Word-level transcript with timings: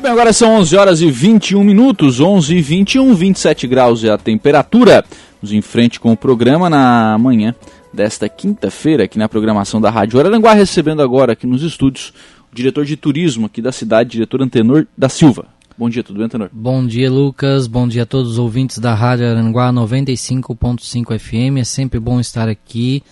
Muito 0.00 0.08
bem, 0.08 0.12
agora 0.12 0.32
são 0.32 0.54
11 0.54 0.76
horas 0.78 1.00
e 1.02 1.10
21 1.10 1.62
minutos, 1.62 2.20
11 2.20 2.56
e 2.56 2.62
21, 2.62 3.14
27 3.14 3.66
graus 3.66 4.02
é 4.02 4.08
a 4.08 4.16
temperatura. 4.16 5.04
Vamos 5.42 5.52
em 5.52 5.60
frente 5.60 6.00
com 6.00 6.10
o 6.10 6.16
programa 6.16 6.70
na 6.70 7.18
manhã 7.18 7.54
desta 7.92 8.26
quinta-feira, 8.26 9.04
aqui 9.04 9.18
na 9.18 9.28
programação 9.28 9.78
da 9.78 9.90
Rádio 9.90 10.18
Araranguá, 10.18 10.54
recebendo 10.54 11.02
agora 11.02 11.34
aqui 11.34 11.46
nos 11.46 11.62
estúdios 11.62 12.14
o 12.50 12.54
diretor 12.54 12.86
de 12.86 12.96
turismo 12.96 13.44
aqui 13.44 13.60
da 13.60 13.72
cidade, 13.72 14.12
diretor 14.12 14.40
Antenor 14.40 14.86
da 14.96 15.10
Silva. 15.10 15.44
Bom 15.76 15.90
dia, 15.90 16.02
tudo 16.02 16.16
bem, 16.16 16.24
Antenor? 16.24 16.48
Bom 16.50 16.86
dia, 16.86 17.10
Lucas. 17.10 17.66
Bom 17.66 17.86
dia 17.86 18.04
a 18.04 18.06
todos 18.06 18.32
os 18.32 18.38
ouvintes 18.38 18.78
da 18.78 18.94
Rádio 18.94 19.26
Araranguá 19.26 19.70
95.5 19.70 21.18
FM. 21.18 21.58
É 21.58 21.64
sempre 21.64 22.00
bom 22.00 22.18
estar 22.18 22.48
aqui 22.48 23.02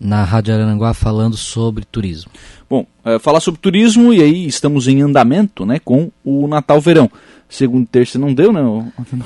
na 0.00 0.24
Rádio 0.24 0.54
Araranguá 0.54 0.94
falando 0.94 1.36
sobre 1.36 1.84
turismo. 1.84 2.30
Bom, 2.68 2.86
é, 3.04 3.18
falar 3.18 3.40
sobre 3.40 3.60
turismo 3.60 4.12
e 4.12 4.22
aí 4.22 4.46
estamos 4.46 4.86
em 4.86 5.02
andamento 5.02 5.66
né, 5.66 5.78
com 5.78 6.10
o 6.24 6.46
Natal 6.46 6.80
Verão. 6.80 7.10
Segunda 7.48 7.84
e 7.84 7.86
terça 7.86 8.18
não 8.18 8.34
deu, 8.34 8.52
né? 8.52 8.60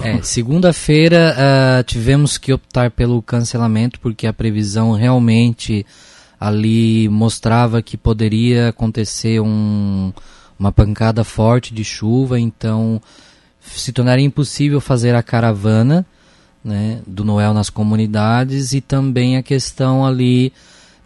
É, 0.02 0.22
segunda-feira 0.22 1.34
uh, 1.36 1.82
tivemos 1.82 2.38
que 2.38 2.52
optar 2.52 2.90
pelo 2.92 3.20
cancelamento 3.20 3.98
porque 3.98 4.28
a 4.28 4.32
previsão 4.32 4.92
realmente 4.92 5.84
ali 6.38 7.08
mostrava 7.08 7.82
que 7.82 7.96
poderia 7.96 8.68
acontecer 8.68 9.40
um, 9.40 10.12
uma 10.56 10.70
pancada 10.70 11.24
forte 11.24 11.74
de 11.74 11.82
chuva, 11.82 12.38
então 12.38 13.02
se 13.60 13.92
tornaria 13.92 14.24
impossível 14.24 14.80
fazer 14.80 15.14
a 15.16 15.22
caravana 15.22 16.06
né, 16.64 17.00
do 17.06 17.24
Noel 17.24 17.52
nas 17.52 17.70
comunidades 17.70 18.72
e 18.72 18.80
também 18.80 19.36
a 19.36 19.42
questão 19.42 20.04
ali 20.04 20.52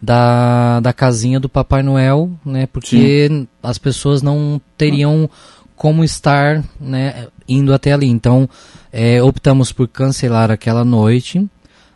da, 0.01 0.79
da 0.79 0.93
casinha 0.93 1.39
do 1.39 1.49
Papai 1.49 1.81
Noel, 1.81 2.29
né, 2.45 2.67
porque 2.67 3.27
Sim. 3.27 3.47
as 3.61 3.77
pessoas 3.77 4.21
não 4.21 4.61
teriam 4.77 5.29
como 5.75 6.03
estar 6.03 6.63
né, 6.79 7.27
indo 7.47 7.73
até 7.73 7.93
ali. 7.93 8.07
Então 8.07 8.49
é, 8.91 9.21
optamos 9.21 9.71
por 9.71 9.87
cancelar 9.87 10.51
aquela 10.51 10.83
noite. 10.83 11.47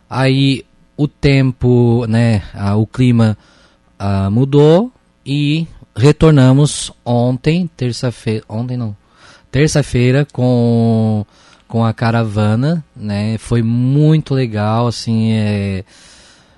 Aí 0.08 0.64
o 0.96 1.08
tempo, 1.08 2.06
né, 2.08 2.42
a, 2.54 2.76
o 2.76 2.86
clima 2.86 3.36
a, 3.98 4.30
mudou 4.30 4.90
e 5.24 5.66
retornamos 5.94 6.92
ontem, 7.04 7.68
terça-feira, 7.76 8.44
ontem 8.48 8.76
não, 8.76 8.96
terça-feira 9.50 10.26
com 10.32 11.24
com 11.72 11.86
a 11.86 11.94
caravana, 11.94 12.84
né? 12.94 13.38
Foi 13.38 13.62
muito 13.62 14.34
legal, 14.34 14.86
assim, 14.86 15.32
é, 15.32 15.84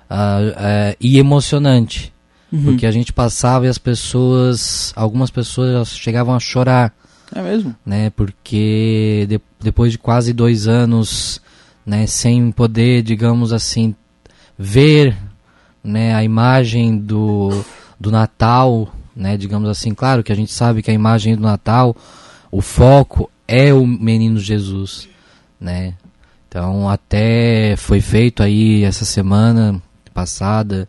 é, 0.09 0.97
e 0.99 1.17
emocionante, 1.17 2.11
uhum. 2.51 2.65
porque 2.65 2.85
a 2.85 2.91
gente 2.91 3.13
passava 3.13 3.65
e 3.65 3.69
as 3.69 3.77
pessoas, 3.77 4.91
algumas 4.93 5.31
pessoas 5.31 5.97
chegavam 5.97 6.35
a 6.35 6.39
chorar. 6.41 6.93
É 7.33 7.41
mesmo? 7.41 7.73
Né? 7.85 8.09
Porque 8.09 9.25
de, 9.29 9.39
depois 9.57 9.93
de 9.93 9.97
quase 9.97 10.33
dois 10.33 10.67
anos, 10.67 11.39
né, 11.85 12.05
sem 12.07 12.51
poder, 12.51 13.01
digamos 13.01 13.53
assim, 13.53 13.95
ver, 14.59 15.15
né, 15.81 16.13
a 16.13 16.25
imagem 16.25 16.97
do, 16.97 17.63
do 17.97 18.11
Natal, 18.11 18.93
né, 19.15 19.37
digamos 19.37 19.69
assim, 19.69 19.93
claro 19.93 20.23
que 20.23 20.33
a 20.33 20.35
gente 20.35 20.51
sabe 20.51 20.81
que 20.81 20.91
a 20.91 20.93
imagem 20.93 21.37
do 21.37 21.41
Natal, 21.41 21.95
o 22.51 22.59
foco 22.59 23.31
é 23.47 23.73
o 23.73 23.85
menino 23.85 24.39
Jesus, 24.39 25.07
né? 25.59 25.93
Então 26.47 26.87
até 26.89 27.75
foi 27.75 28.01
feito 28.01 28.41
aí 28.41 28.83
essa 28.83 29.05
semana 29.05 29.81
passada 30.13 30.87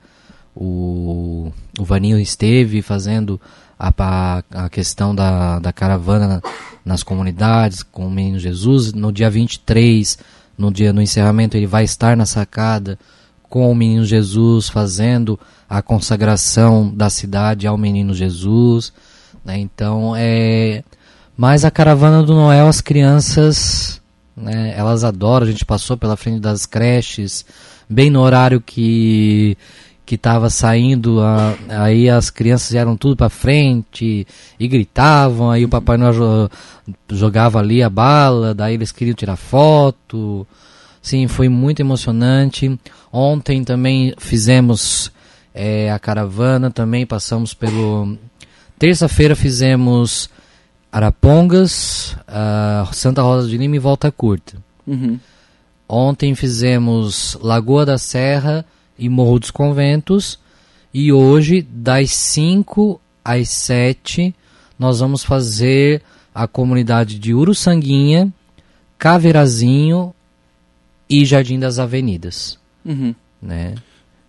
o, 0.57 1.53
o 1.79 1.85
Vaninho 1.85 2.19
esteve 2.19 2.81
fazendo 2.81 3.39
a, 3.79 3.93
a, 3.99 4.65
a 4.65 4.69
questão 4.71 5.15
da, 5.15 5.59
da 5.59 5.73
caravana 5.73 6.27
na, 6.27 6.43
nas 6.85 7.03
comunidades 7.03 7.83
com 7.83 8.07
o 8.07 8.11
menino 8.11 8.39
Jesus. 8.39 8.95
No 8.95 9.13
dia 9.13 9.29
23, 9.29 10.19
no 10.57 10.73
dia 10.73 10.93
no 10.93 11.03
encerramento, 11.03 11.57
ele 11.57 11.67
vai 11.67 11.85
estar 11.85 12.17
na 12.17 12.25
sacada 12.25 12.99
com 13.43 13.71
o 13.71 13.75
menino 13.75 14.05
Jesus 14.05 14.69
fazendo 14.69 15.39
a 15.69 15.83
consagração 15.83 16.89
da 16.89 17.11
cidade 17.11 17.67
ao 17.67 17.77
menino 17.77 18.15
Jesus. 18.15 18.93
Né? 19.45 19.59
Então 19.59 20.15
é 20.17 20.83
mas 21.37 21.65
a 21.65 21.71
caravana 21.71 22.23
do 22.23 22.35
Noel, 22.35 22.67
as 22.67 22.81
crianças, 22.81 24.01
né, 24.37 24.75
elas 24.77 25.05
adoram. 25.05 25.47
A 25.47 25.51
gente 25.51 25.65
passou 25.65 25.97
pela 25.97 26.17
frente 26.17 26.41
das 26.41 26.65
creches, 26.67 27.45
bem 27.89 28.11
no 28.11 28.21
horário 28.21 28.61
que 28.61 29.57
que 30.07 30.15
estava 30.15 30.49
saindo, 30.49 31.21
a, 31.21 31.57
aí 31.69 32.09
as 32.09 32.31
crianças 32.31 32.73
eram 32.77 32.97
tudo 32.97 33.17
para 33.17 33.29
frente 33.29 34.25
e 34.59 34.69
gritavam, 34.69 35.51
aí 35.51 35.65
o 35.65 35.69
Papai 35.69 35.97
Noel 35.97 36.49
jogava 37.11 37.59
ali 37.59 37.83
a 37.83 37.91
bala, 37.91 38.55
daí 38.55 38.75
eles 38.75 38.93
queriam 38.93 39.17
tirar 39.17 39.35
foto. 39.35 40.47
Sim, 41.03 41.27
foi 41.27 41.49
muito 41.49 41.81
emocionante. 41.81 42.79
Ontem 43.13 43.65
também 43.65 44.15
fizemos 44.17 45.11
é, 45.53 45.91
a 45.91 45.99
caravana, 45.99 46.71
também 46.71 47.05
passamos 47.05 47.53
pelo. 47.53 48.17
Terça-feira 48.79 49.35
fizemos 49.35 50.31
Arapongas, 50.91 52.17
Santa 52.93 53.23
Rosa 53.23 53.49
de 53.49 53.57
Lima 53.57 53.77
e 53.77 53.79
Volta 53.79 54.11
Curta. 54.11 54.57
Uhum. 54.87 55.19
Ontem 55.89 56.35
fizemos 56.35 57.39
Lagoa 57.41 57.85
da 57.87 57.99
Serra 57.99 58.65
e 58.99 59.09
Morro 59.09 59.39
dos 59.39 59.51
Conventos. 59.51 60.39
E 60.93 61.13
hoje, 61.13 61.63
das 61.63 62.11
5 62.13 63.01
às 63.25 63.51
7, 63.51 64.35
nós 64.79 65.01
vamos 65.01 65.23
fazer 65.23 66.03
a 66.35 66.47
comunidade 66.47 67.19
de 67.19 67.35
Uruçanguinha, 67.35 68.33
Caveirazinho 68.99 70.15
e 71.09 71.25
Jardim 71.25 71.59
das 71.59 71.79
Avenidas. 71.79 72.59
Uhum. 72.85 73.15
Né? 73.41 73.75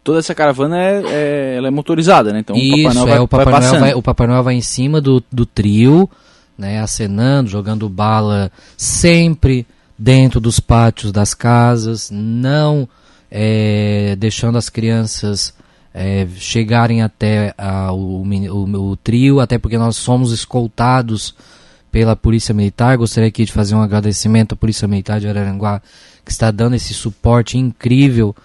Toda 0.04 0.20
essa 0.20 0.36
caravana 0.36 0.82
é, 0.82 1.04
é, 1.06 1.56
ela 1.58 1.68
é 1.68 1.72
motorizada, 1.72 2.32
né? 2.32 2.40
Então 2.40 2.56
Isso, 2.56 2.80
o 2.80 2.84
Papai 2.84 2.94
Noel, 2.94 3.08
é, 3.08 3.12
vai, 3.12 3.20
o 3.20 3.28
Papai 3.28 3.46
vai 3.46 3.62
Noel 3.62 3.80
vai, 3.80 3.94
o 3.94 4.02
Papai 4.02 4.28
Noel 4.28 4.44
vai 4.44 4.56
em 4.56 4.62
cima 4.62 5.02
do, 5.02 5.24
do 5.32 5.46
trio 5.46 6.10
né, 6.58 6.80
acenando, 6.80 7.50
jogando 7.50 7.88
bala 7.88 8.52
sempre 8.76 9.66
dentro 9.98 10.40
dos 10.40 10.60
pátios 10.60 11.12
das 11.12 11.34
casas, 11.34 12.10
não 12.12 12.88
é, 13.32 14.16
deixando 14.18 14.58
as 14.58 14.70
crianças 14.70 15.54
é, 15.94 16.28
chegarem 16.36 17.02
até 17.02 17.54
a, 17.58 17.92
o, 17.92 18.22
o, 18.24 18.92
o, 18.92 18.96
trio, 18.98 19.40
até 19.40 19.58
porque 19.58 19.78
nós 19.78 19.96
somos 19.98 20.32
escoltados 20.32 21.34
pela 21.92 22.16
Polícia 22.16 22.54
Militar. 22.54 22.98
Gostaria 22.98 23.30
aqui 23.30 23.46
de 23.46 23.52
fazer 23.52 23.76
um 23.76 23.82
agradecimento 23.82 24.54
à 24.54 24.56
Polícia 24.56 24.88
Militar 24.88 25.20
de 25.20 25.28
Araranguá, 25.28 25.82
que 26.24 26.32
está 26.32 26.52
dando 26.52 26.76
esse 26.76 26.94
suporte 26.94 27.58
incrível 27.58 28.36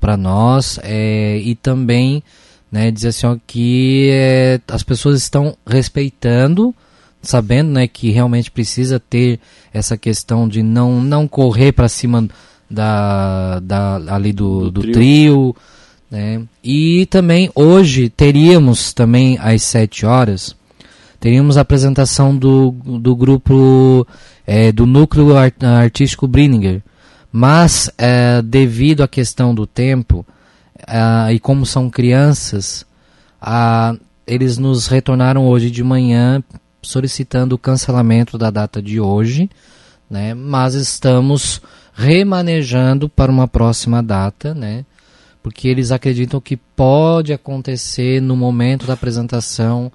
para 0.00 0.16
nós, 0.16 0.80
é, 0.82 1.36
e 1.38 1.54
também 1.54 2.22
né, 2.70 2.90
dizer 2.90 3.08
assim 3.08 3.26
ó, 3.26 3.36
que 3.46 4.08
é, 4.10 4.60
as 4.68 4.82
pessoas 4.82 5.18
estão 5.18 5.56
respeitando 5.66 6.74
sabendo 7.22 7.70
né, 7.70 7.86
que 7.86 8.10
realmente 8.10 8.50
precisa 8.50 8.98
ter 8.98 9.38
essa 9.72 9.96
questão 9.96 10.48
de 10.48 10.62
não, 10.62 11.00
não 11.00 11.28
correr 11.28 11.72
para 11.72 11.88
cima 11.88 12.28
da, 12.68 13.60
da, 13.60 13.96
ali 14.14 14.32
do, 14.32 14.64
do, 14.64 14.70
do 14.70 14.80
trio. 14.80 14.92
trio. 14.92 15.56
né? 16.10 16.42
E 16.62 17.06
também 17.06 17.50
hoje 17.54 18.08
teríamos 18.08 18.92
também 18.92 19.38
às 19.40 19.62
7 19.62 20.04
horas, 20.04 20.56
teríamos 21.20 21.56
a 21.56 21.60
apresentação 21.60 22.36
do, 22.36 22.72
do 22.72 23.14
grupo 23.14 24.06
é, 24.46 24.72
do 24.72 24.86
núcleo 24.86 25.36
art, 25.36 25.54
artístico 25.62 26.26
Brininger. 26.26 26.82
Mas 27.30 27.90
é, 27.96 28.42
devido 28.42 29.02
à 29.02 29.08
questão 29.08 29.54
do 29.54 29.66
tempo 29.66 30.26
é, 30.86 31.32
e 31.32 31.38
como 31.38 31.64
são 31.64 31.88
crianças, 31.88 32.84
eles 34.26 34.58
nos 34.58 34.86
retornaram 34.86 35.46
hoje 35.46 35.70
de 35.70 35.82
manhã 35.82 36.42
solicitando 36.82 37.54
o 37.54 37.58
cancelamento 37.58 38.36
da 38.36 38.50
data 38.50 38.82
de 38.82 39.00
hoje, 39.00 39.48
né? 40.10 40.34
Mas 40.34 40.74
estamos 40.74 41.62
remanejando 41.94 43.08
para 43.08 43.30
uma 43.30 43.46
próxima 43.46 44.02
data, 44.02 44.54
né? 44.54 44.84
Porque 45.42 45.68
eles 45.68 45.90
acreditam 45.90 46.40
que 46.40 46.56
pode 46.56 47.32
acontecer 47.32 48.20
no 48.20 48.36
momento 48.36 48.86
da 48.86 48.94
apresentação, 48.94 49.90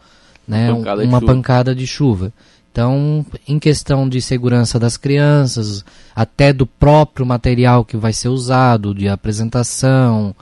né, 0.48 0.72
pancada 0.74 1.04
uma 1.04 1.22
pancada 1.22 1.76
de 1.76 1.88
chuva. 1.88 2.34
Então, 2.72 3.26
em 3.48 3.58
questão 3.58 4.08
de 4.08 4.22
segurança 4.22 4.78
das 4.78 4.98
crianças, 4.98 5.84
até 6.16 6.54
do 6.54 6.68
próprio 6.68 7.26
material 7.26 7.84
que 7.84 7.98
vai 7.98 8.14
ser 8.14 8.30
usado, 8.30 8.94
de 8.94 9.08
apresentação, 9.08 10.36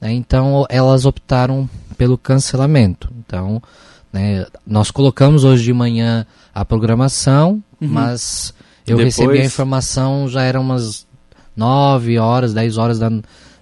né, 0.00 0.12
então 0.12 0.66
elas 0.68 1.06
optaram 1.06 1.68
pelo 1.96 2.18
cancelamento. 2.18 3.10
Então, 3.18 3.62
né? 4.12 4.46
Nós 4.66 4.90
colocamos 4.90 5.44
hoje 5.44 5.64
de 5.64 5.72
manhã 5.72 6.26
a 6.54 6.64
programação, 6.64 7.62
uhum. 7.80 7.88
mas 7.88 8.52
eu 8.86 8.96
Depois... 8.96 9.16
recebi 9.16 9.40
a 9.40 9.44
informação 9.44 10.28
já 10.28 10.42
eram 10.42 10.62
umas 10.62 11.06
9 11.56 12.18
horas, 12.18 12.52
10 12.52 12.78
horas 12.78 12.98
da, 12.98 13.10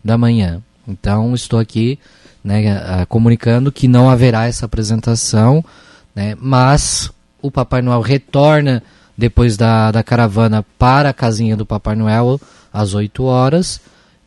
da 0.05 0.17
manhã. 0.17 0.63
Então 0.87 1.35
estou 1.35 1.59
aqui 1.59 1.99
né, 2.43 3.05
comunicando 3.09 3.71
que 3.71 3.87
não 3.89 4.09
haverá 4.09 4.47
essa 4.47 4.65
apresentação, 4.65 5.63
né, 6.15 6.35
mas 6.41 7.11
o, 7.43 7.49
o 7.49 7.51
Papai 7.51 7.83
Noel 7.83 8.01
retorna 8.01 8.83
depois 9.17 9.57
da, 9.57 9.91
da 9.91 10.03
caravana 10.03 10.65
para 10.79 11.11
a 11.11 11.15
casinha 11.15 11.57
do 11.57 11.67
Papai 11.67 11.97
Noel 11.97 12.41
às 12.73 12.95
8 12.95 13.23
horas 13.25 13.81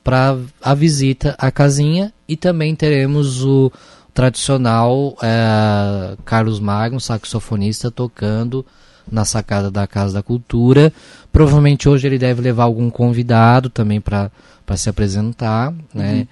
para 0.04 0.38
a 0.62 0.74
visita 0.74 1.36
à 1.38 1.52
casinha 1.52 2.12
e 2.28 2.36
também 2.36 2.76
teremos 2.76 3.44
o 3.44 3.72
tradicional 4.14 5.16
é, 5.22 6.16
Carlos 6.26 6.60
Magno, 6.60 7.00
saxofonista, 7.00 7.90
tocando 7.90 8.66
na 9.12 9.26
sacada 9.26 9.72
da 9.72 9.88
Casa 9.88 10.14
da 10.16 10.24
Cultura. 10.24 10.92
Provavelmente 11.32 11.90
hoje 11.90 12.08
ele 12.08 12.18
deve 12.18 12.42
levar 12.42 12.64
algum 12.64 12.90
convidado 12.90 13.70
também 13.70 14.00
para 14.00 14.32
se 14.76 14.90
apresentar, 14.90 15.74
né? 15.94 16.14
Uhum. 16.14 16.28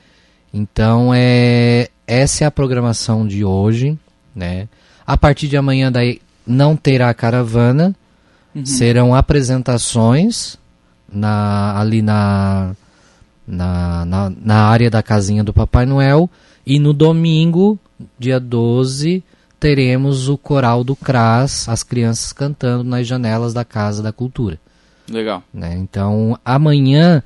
Então 0.53 1.11
é 1.13 1.89
essa 2.07 2.43
é 2.43 2.47
a 2.47 2.51
programação 2.51 3.27
de 3.27 3.43
hoje, 3.45 3.97
né? 4.35 4.67
A 5.05 5.17
partir 5.17 5.47
de 5.47 5.57
amanhã 5.57 5.91
daí 5.91 6.21
não 6.45 6.75
terá 6.75 7.13
caravana, 7.13 7.95
Uhum. 8.53 8.65
Serão 8.65 9.15
apresentações 9.15 10.57
na, 11.11 11.79
ali 11.79 12.01
na, 12.01 12.75
na, 13.47 14.05
na, 14.05 14.29
na, 14.29 14.55
área 14.65 14.89
da 14.89 15.03
casinha 15.03 15.43
do 15.43 15.53
Papai 15.53 15.85
Noel. 15.85 16.29
E 16.69 16.77
no 16.77 16.93
domingo, 16.93 17.79
dia 18.19 18.39
12, 18.39 19.23
teremos 19.59 20.29
o 20.29 20.37
coral 20.37 20.83
do 20.83 20.95
CRAS, 20.95 21.67
as 21.67 21.81
crianças 21.81 22.31
cantando 22.31 22.83
nas 22.83 23.07
janelas 23.07 23.55
da 23.55 23.65
Casa 23.65 24.03
da 24.03 24.11
Cultura. 24.11 24.59
Legal. 25.09 25.41
Né? 25.51 25.75
Então, 25.79 26.37
amanhã, 26.45 27.23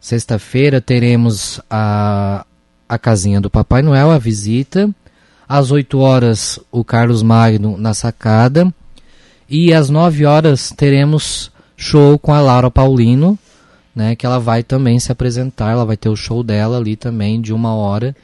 sexta-feira, 0.00 0.80
teremos 0.80 1.60
a, 1.70 2.44
a 2.88 2.98
casinha 2.98 3.40
do 3.40 3.48
Papai 3.48 3.82
Noel, 3.82 4.10
a 4.10 4.18
visita. 4.18 4.90
Às 5.48 5.70
8 5.70 5.96
horas, 6.00 6.58
o 6.72 6.82
Carlos 6.82 7.22
Magno 7.22 7.78
na 7.78 7.94
sacada. 7.94 8.74
E 9.48 9.72
às 9.72 9.90
9 9.90 10.26
horas 10.26 10.72
teremos 10.76 11.52
show 11.76 12.18
com 12.18 12.34
a 12.34 12.40
Laura 12.40 12.68
Paulino, 12.68 13.38
né? 13.94 14.16
Que 14.16 14.26
ela 14.26 14.40
vai 14.40 14.64
também 14.64 14.98
se 14.98 15.12
apresentar, 15.12 15.70
ela 15.70 15.84
vai 15.84 15.96
ter 15.96 16.08
o 16.08 16.16
show 16.16 16.42
dela 16.42 16.78
ali 16.78 16.96
também 16.96 17.40
de 17.40 17.52
uma 17.52 17.72
hora, 17.72 18.16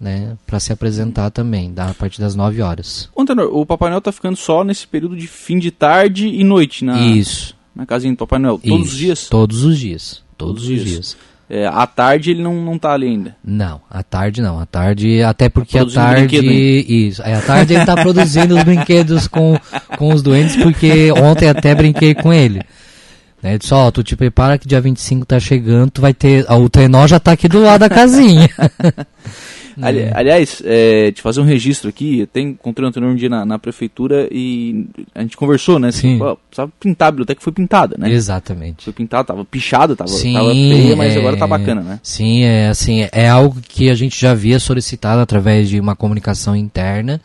né? 0.00 0.36
Para 0.46 0.58
se 0.58 0.72
apresentar 0.72 1.30
também, 1.30 1.72
da, 1.72 1.90
a 1.90 1.94
partir 1.94 2.20
das 2.20 2.34
9 2.34 2.62
horas. 2.62 3.08
Tenor, 3.26 3.54
o 3.54 3.66
Papai 3.66 3.90
Noel 3.90 4.00
tá 4.00 4.10
ficando 4.10 4.36
só 4.36 4.64
nesse 4.64 4.86
período 4.86 5.16
de 5.16 5.26
fim 5.26 5.58
de 5.58 5.70
tarde 5.70 6.26
e 6.26 6.42
noite, 6.42 6.84
na, 6.84 6.98
Isso. 7.00 7.54
na 7.76 7.84
casinha 7.84 8.12
do 8.12 8.16
Papai 8.16 8.38
Noel, 8.38 8.58
todos 8.58 8.86
Isso. 8.86 8.92
os 8.92 8.98
dias? 8.98 9.28
Todos 9.28 9.64
os 9.64 9.78
dias. 9.78 10.22
Todos, 10.38 10.54
todos 10.54 10.62
os 10.62 10.68
dias. 10.68 10.88
dias. 10.88 11.16
É, 11.52 11.66
à 11.66 11.84
tarde 11.84 12.30
ele 12.30 12.42
não, 12.42 12.54
não 12.64 12.78
tá 12.78 12.92
ali 12.92 13.08
ainda. 13.08 13.36
Não, 13.44 13.80
à 13.90 14.04
tarde 14.04 14.40
não. 14.40 14.60
À 14.60 14.66
tarde, 14.66 15.20
até 15.20 15.48
porque 15.48 15.76
tá 15.76 15.82
à 15.82 16.14
tarde. 16.14 16.36
Isso. 16.38 17.20
É, 17.22 17.34
à 17.34 17.40
tarde 17.42 17.74
ele 17.74 17.84
tá 17.84 17.96
produzindo 17.96 18.56
os 18.56 18.62
brinquedos 18.62 19.26
com, 19.26 19.58
com 19.98 20.14
os 20.14 20.22
doentes, 20.22 20.54
porque 20.54 21.10
ontem 21.10 21.48
até 21.48 21.74
brinquei 21.74 22.14
com 22.14 22.32
ele. 22.32 22.62
Né, 23.42 23.58
disse, 23.58 23.74
ó, 23.74 23.90
tu 23.90 24.04
te 24.04 24.14
prepara 24.14 24.58
que 24.58 24.68
dia 24.68 24.80
25 24.80 25.26
tá 25.26 25.40
chegando, 25.40 25.90
tu 25.90 26.00
vai 26.00 26.14
ter. 26.14 26.48
O 26.52 26.68
trenó 26.68 27.04
já 27.08 27.18
tá 27.18 27.32
aqui 27.32 27.48
do 27.48 27.60
lado 27.62 27.80
da 27.80 27.88
casinha. 27.88 28.48
Ali, 29.80 30.00
é. 30.00 30.12
aliás, 30.14 30.62
é, 30.64 31.12
te 31.12 31.22
fazer 31.22 31.40
um 31.40 31.44
registro 31.44 31.88
aqui, 31.88 32.26
tem 32.32 32.48
encontrei 32.48 32.84
um 32.84 32.88
anterior 32.88 33.10
um 33.10 33.14
dia 33.14 33.28
na, 33.28 33.44
na, 33.44 33.58
prefeitura 33.58 34.28
e 34.30 34.86
a 35.14 35.22
gente 35.22 35.36
conversou, 35.36 35.78
né? 35.78 35.88
Assim, 35.88 36.18
Sim. 36.18 36.36
precisava 36.48 36.72
pintar 36.80 37.08
a 37.08 37.10
biblioteca, 37.10 37.40
foi 37.40 37.52
pintada, 37.52 37.96
né? 37.98 38.10
Exatamente. 38.10 38.84
Foi 38.84 38.92
pintada, 38.92 39.24
tava 39.24 39.44
pichada, 39.44 39.94
tava, 39.94 40.10
Sim, 40.10 40.34
tava 40.34 40.50
feia, 40.50 40.96
mas 40.96 41.14
é, 41.14 41.18
agora 41.18 41.36
tá 41.36 41.46
bacana, 41.46 41.82
né? 41.82 42.00
Sim, 42.02 42.42
é 42.42 42.68
assim, 42.68 43.06
é 43.12 43.28
algo 43.28 43.60
que 43.60 43.90
a 43.90 43.94
gente 43.94 44.20
já 44.20 44.32
havia 44.32 44.58
solicitado 44.58 45.20
através 45.20 45.68
de 45.68 45.78
uma 45.78 45.94
comunicação 45.94 46.56
interna, 46.56 47.20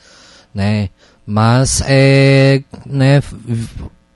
né? 0.54 0.90
Mas 1.26 1.84
é, 1.88 2.62
né, 2.86 3.22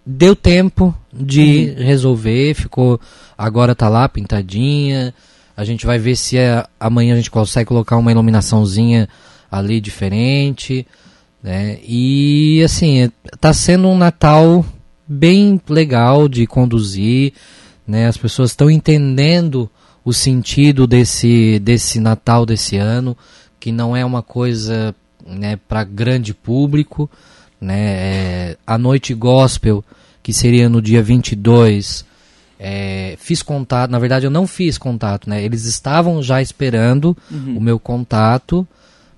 deu 0.05 0.35
tempo 0.35 0.95
de 1.13 1.75
uhum. 1.77 1.83
resolver, 1.83 2.53
ficou 2.53 2.99
agora 3.37 3.75
tá 3.75 3.89
lá 3.89 4.07
pintadinha, 4.07 5.13
a 5.59 5.65
gente 5.65 5.85
vai 5.85 5.99
ver 5.99 6.15
se 6.15 6.37
é, 6.37 6.65
amanhã 6.79 7.13
a 7.13 7.17
gente 7.17 7.29
consegue 7.29 7.67
colocar 7.67 7.97
uma 7.97 8.13
iluminaçãozinha 8.13 9.09
ali 9.51 9.81
diferente. 9.81 10.87
Né? 11.43 11.79
E 11.85 12.61
assim, 12.63 13.11
está 13.25 13.51
sendo 13.51 13.89
um 13.89 13.97
Natal 13.97 14.65
bem 15.05 15.59
legal 15.67 16.29
de 16.29 16.47
conduzir. 16.47 17.33
Né? 17.85 18.07
As 18.07 18.15
pessoas 18.15 18.51
estão 18.51 18.71
entendendo 18.71 19.69
o 20.05 20.13
sentido 20.13 20.87
desse, 20.87 21.59
desse 21.59 21.99
Natal 21.99 22.45
desse 22.45 22.77
ano, 22.77 23.17
que 23.59 23.69
não 23.69 23.93
é 23.93 24.05
uma 24.05 24.23
coisa 24.23 24.95
né, 25.27 25.59
para 25.67 25.83
grande 25.83 26.33
público. 26.33 27.11
Né? 27.59 27.81
É, 27.81 28.57
a 28.65 28.77
noite 28.77 29.13
gospel, 29.13 29.83
que 30.23 30.31
seria 30.31 30.69
no 30.69 30.81
dia 30.81 31.03
22, 31.03 32.05
é, 32.59 33.15
fiz 33.17 33.41
contato, 33.41 33.89
na 33.89 33.99
verdade 33.99 34.25
eu 34.25 34.31
não 34.31 34.45
fiz 34.45 34.77
contato, 34.77 35.29
né? 35.29 35.41
Eles 35.41 35.63
estavam 35.63 36.21
já 36.21 36.41
esperando 36.41 37.15
uhum. 37.31 37.57
o 37.57 37.61
meu 37.61 37.79
contato, 37.79 38.67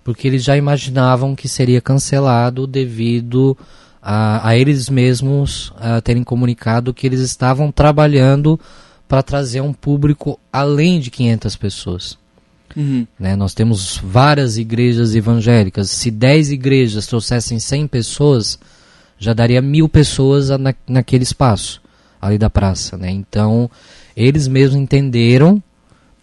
porque 0.04 0.28
eles 0.28 0.44
já 0.44 0.56
imaginavam 0.56 1.36
que 1.36 1.48
seria 1.48 1.82
cancelado 1.82 2.68
devido 2.68 3.58
a, 4.00 4.48
a 4.48 4.56
eles 4.56 4.90
mesmos 4.90 5.74
a 5.78 6.00
terem 6.02 6.24
comunicado 6.24 6.94
que 6.94 7.08
eles 7.08 7.20
estavam 7.20 7.72
trabalhando 7.72 8.60
para 9.08 9.24
trazer 9.24 9.62
um 9.62 9.74
público 9.74 10.40
além 10.54 11.00
de 11.00 11.10
500 11.10 11.56
pessoas. 11.56 12.18
Uhum. 12.78 13.08
Né? 13.20 13.36
Nós 13.36 13.56
temos 13.56 13.98
várias 13.98 14.58
igrejas 14.58 15.16
evangélicas. 15.16 15.90
Se 15.90 16.12
10 16.12 16.52
igrejas 16.52 17.08
trouxessem 17.08 17.60
100 17.60 17.88
pessoas, 17.88 18.60
já 19.18 19.34
daria 19.34 19.62
mil 19.62 19.90
pessoas 19.90 20.50
na, 20.50 20.74
naquele 20.88 21.24
espaço 21.24 21.82
ali 22.21 22.38
da 22.38 22.50
praça, 22.50 22.97
né? 22.97 23.09
Então, 23.09 23.69
eles 24.15 24.47
mesmos 24.47 24.79
entenderam, 24.79 25.62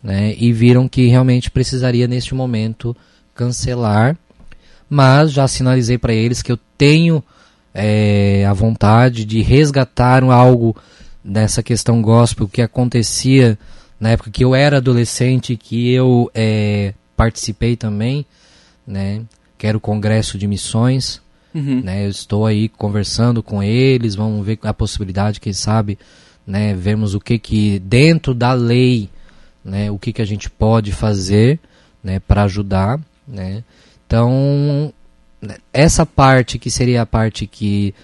né, 0.03 0.35
e 0.39 0.53
viram 0.53 0.89
que 0.89 1.09
realmente 1.09 1.51
precisaria 1.51 2.07
neste 2.07 2.35
momento 2.35 2.97
cancelar, 3.35 4.17
mas 4.89 5.33
já 5.33 5.49
sinalizei 5.49 5.99
para 5.99 6.15
eles 6.15 6.41
que 6.41 6.53
eu 6.53 6.59
tenho 6.77 7.23
é, 7.75 8.47
a 8.47 8.53
vontade 8.53 9.25
de 9.25 9.43
resgatar 9.43 10.23
algo 10.23 10.77
dessa 11.23 11.63
questão 11.63 12.01
gospel 12.01 12.49
que 12.49 12.63
acontecia 12.63 13.59
na 13.99 14.11
época 14.11 14.31
que 14.31 14.45
eu 14.45 14.55
era 14.55 14.77
adolescente, 14.77 15.57
que 15.57 15.93
eu 15.93 16.31
é, 16.33 16.95
participei 17.17 17.77
também, 17.77 18.25
né, 18.87 19.23
que 19.59 19.67
era 19.67 19.77
o 19.77 19.81
Congresso 19.81 20.39
de 20.39 20.47
Missões, 20.47 21.21
Uhum. 21.55 21.81
Né, 21.83 22.05
eu 22.05 22.11
estou 22.11 22.47
aí 22.47 22.69
conversando 22.69 23.43
com 23.43 23.63
eles, 23.63 24.15
vamos 24.15 24.45
ver 24.45 24.59
a 24.63 24.75
possibilidade, 24.75 25.41
quem 25.41 25.53
sabe, 25.53 25.99
né, 26.47 26.75
vermos 26.75 27.15
o 27.15 27.21
que 27.21 27.39
que 27.39 27.79
dentro 27.79 28.35
da 28.35 28.53
lei, 28.53 29.09
né, 29.65 29.91
o 29.91 29.99
que 29.99 30.13
que 30.13 30.23
a 30.23 30.27
gente 30.27 30.51
pode 30.51 30.93
fazer, 30.93 31.59
né, 32.03 32.21
para 32.21 32.45
ajudar, 32.45 33.01
né. 33.27 33.65
Então, 34.07 34.93
essa 35.73 36.05
parte 36.05 36.59
que 36.59 36.71
seria 36.71 37.03
a 37.03 37.07
parte 37.07 37.47
que 37.47 37.95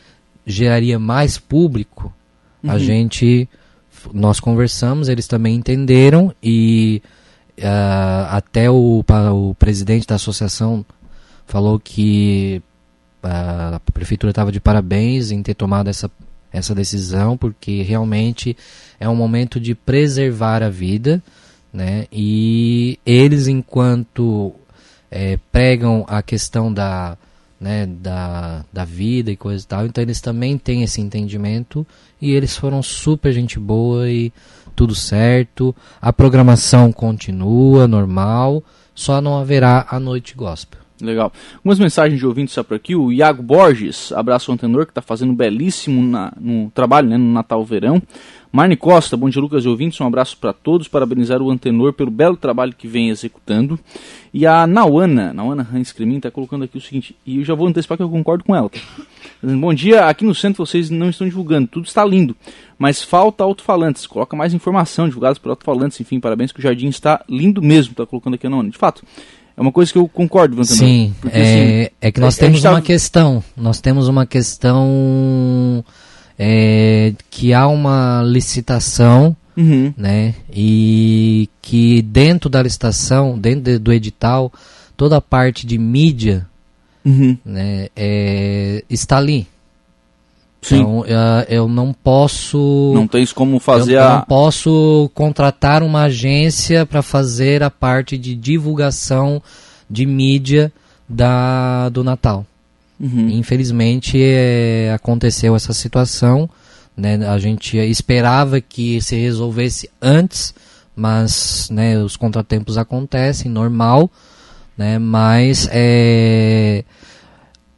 geraria 0.47 0.99
mais 0.99 1.39
público, 1.39 2.13
uhum. 2.63 2.71
a 2.71 2.79
gente 2.79 3.49
nós 4.13 4.39
conversamos, 4.41 5.09
eles 5.09 5.27
também 5.27 5.55
entenderam 5.55 6.35
e 6.43 7.01
uh, 7.59 8.27
até 8.31 8.71
o, 8.71 9.03
o 9.33 9.55
presidente 9.55 10.07
da 10.07 10.17
associação 10.17 10.85
falou 11.47 11.79
que 11.79 12.63
a 13.25 13.81
prefeitura 13.93 14.31
estava 14.31 14.53
de 14.53 14.61
parabéns 14.61 15.31
em 15.31 15.43
ter 15.43 15.55
tomado 15.55 15.89
essa, 15.89 16.11
essa 16.53 16.75
decisão, 16.75 17.37
porque 17.37 17.83
realmente 17.83 18.57
é 19.01 19.09
um 19.09 19.17
momento 19.17 19.59
de 19.59 19.75
preservar 19.75 20.63
a 20.63 20.69
vida, 20.69 21.23
né? 21.73 22.07
E 22.13 22.99
eles, 23.05 23.49
enquanto 23.49 24.55
é, 25.11 25.39
pregam 25.51 26.05
a 26.09 26.23
questão 26.23 26.73
da, 26.73 27.17
né, 27.61 27.87
da, 27.87 28.65
da 28.73 28.85
vida 28.85 29.31
e 29.31 29.37
coisa 29.37 29.65
e 29.65 29.67
tal, 29.67 29.87
então 29.87 30.03
eles 30.03 30.21
também 30.21 30.59
têm 30.59 30.83
esse 30.83 31.01
entendimento 31.01 31.87
e 32.21 32.33
eles 32.33 32.57
foram 32.57 32.83
super 32.83 33.33
gente 33.33 33.59
boa 33.59 34.09
e 34.09 34.33
tudo 34.77 34.95
certo. 34.95 35.75
A 36.01 36.13
programação 36.13 36.93
continua 36.93 37.89
normal, 37.89 38.63
só 38.95 39.21
não 39.21 39.39
haverá 39.39 39.87
a 39.91 39.99
noite 39.99 40.35
gospel. 40.35 40.84
Legal. 41.05 41.33
Algumas 41.57 41.79
mensagens 41.79 42.19
de 42.19 42.27
ouvintes 42.27 42.55
por 42.55 42.75
aqui. 42.75 42.97
O 42.97 43.13
Iago 43.13 43.43
Borges, 43.43 44.13
abraço 44.13 44.51
ao 44.51 44.55
Antenor, 44.55 44.87
que 44.87 44.91
está 44.91 45.03
fazendo 45.03 45.33
belíssimo 45.33 46.03
na, 46.03 46.33
no 46.41 46.71
trabalho, 46.71 47.09
né, 47.09 47.17
no 47.17 47.33
Natal 47.33 47.65
Verão. 47.65 48.03
Marne 48.55 48.77
Costa, 48.77 49.17
bom 49.17 49.29
dia 49.29 49.43
Lucas 49.43 49.65
e 49.65 49.69
ouvintes, 49.69 50.01
um 50.01 50.07
abraço 50.07 50.37
para 50.37 50.53
todos, 50.53 50.87
parabenizar 50.87 51.43
o 51.43 51.51
Antenor 51.51 51.93
pelo 51.93 52.09
belo 52.09 52.37
trabalho 52.37 52.73
que 52.73 52.87
vem 52.87 53.09
executando. 53.09 53.77
E 54.33 54.47
a 54.47 54.65
Nauana, 54.65 55.33
Nauana 55.33 55.67
Hans 55.75 55.91
Cremin, 55.91 56.19
está 56.19 56.31
colocando 56.31 56.63
aqui 56.63 56.79
o 56.79 56.81
seguinte, 56.81 57.17
e 57.27 57.39
eu 57.39 57.45
já 57.45 57.53
vou 57.53 57.67
antecipar 57.67 57.97
que 57.97 58.05
eu 58.05 58.09
concordo 58.09 58.45
com 58.45 58.55
ela. 58.55 58.69
Tá? 58.69 58.79
Bom 59.43 59.75
dia, 59.75 60.07
aqui 60.07 60.25
no 60.25 60.37
centro 60.37 60.65
vocês 60.65 60.89
não 60.89 61.11
estão 61.11 61.27
divulgando, 61.27 61.67
tudo 61.67 61.87
está 61.87 62.05
lindo, 62.05 62.37
mas 62.79 63.03
falta 63.03 63.43
alto-falantes, 63.43 64.07
coloca 64.07 64.37
mais 64.37 64.55
informação 64.55 65.09
divulgadas 65.09 65.37
por 65.37 65.51
alto-falantes, 65.51 66.01
enfim, 66.01 66.21
parabéns 66.21 66.53
que 66.53 66.61
o 66.61 66.63
jardim 66.63 66.87
está 66.87 67.25
lindo 67.29 67.61
mesmo, 67.61 67.91
está 67.91 68.07
colocando 68.07 68.35
aqui 68.35 68.47
a 68.47 68.51
Nauana. 68.51 68.71
De 68.71 68.79
fato, 68.79 69.03
É 69.57 69.61
uma 69.61 69.71
coisa 69.71 69.93
que 69.93 69.99
eu 69.99 70.09
concordo, 70.09 70.57
Vantanor. 70.57 70.79
Sim, 70.79 71.15
porque, 71.21 71.39
é, 71.39 71.43
assim, 71.43 71.91
é 72.01 72.13
que 72.13 72.21
nós 72.21 72.37
temos 72.37 72.63
tá... 72.63 72.71
uma 72.71 72.83
questão. 72.83 73.43
Nós 73.57 73.81
temos 73.81 74.09
uma 74.09 74.27
questão 74.27 75.85
é, 76.39 77.13
que 77.31 77.55
há 77.55 77.67
uma 77.69 78.23
licitação, 78.25 79.37
uhum. 79.57 79.95
né? 79.97 80.35
E 80.53 81.49
que 81.63 82.03
dentro 82.03 82.51
da 82.51 82.63
licitação, 82.63 83.39
dentro 83.39 83.79
do 83.79 83.93
edital, 83.93 84.53
toda 84.97 85.17
a 85.19 85.21
parte 85.21 85.67
de 85.67 85.79
mídia 85.79 86.47
uhum. 87.05 87.39
né, 87.45 87.89
é, 87.95 88.83
está 88.91 89.19
ali. 89.19 89.47
Sim. 90.65 90.81
Então 90.81 91.05
eu 91.47 91.69
não 91.69 91.93
posso. 91.93 92.93
Não 92.95 93.07
tens 93.07 93.35
como 93.35 93.61
fazer 93.61 93.97
eu, 93.97 94.03
a. 94.03 94.05
Eu 94.05 94.11
não 94.15 94.23
posso 94.23 95.11
contratar 95.13 95.83
uma 95.83 96.05
agência 96.05 96.87
para 96.87 97.03
fazer 97.03 97.63
a 97.63 97.69
parte 97.69 98.17
de 98.17 98.35
divulgação 98.35 99.43
de 99.91 100.07
mídia 100.07 100.73
da, 101.07 101.91
do 101.91 102.03
Natal. 102.03 102.47
Uhum. 102.99 103.29
Infelizmente 103.29 104.19
é, 104.19 104.91
aconteceu 104.95 105.55
essa 105.55 105.75
situação. 105.75 106.49
Né? 106.97 107.17
A 107.29 107.39
gente 107.39 107.77
esperava 107.77 108.59
que 108.59 109.03
se 109.03 109.17
resolvesse 109.17 109.91
antes, 110.01 110.55
mas 110.97 111.69
né, 111.71 111.99
os 111.99 112.17
contratempos 112.17 112.79
acontecem, 112.79 113.51
normal. 113.51 114.11
Né? 114.79 114.99
Mas 114.99 115.69
é, 115.71 116.85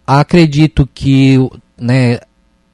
acredito 0.06 0.88
que 0.94 1.36
né, 1.76 2.20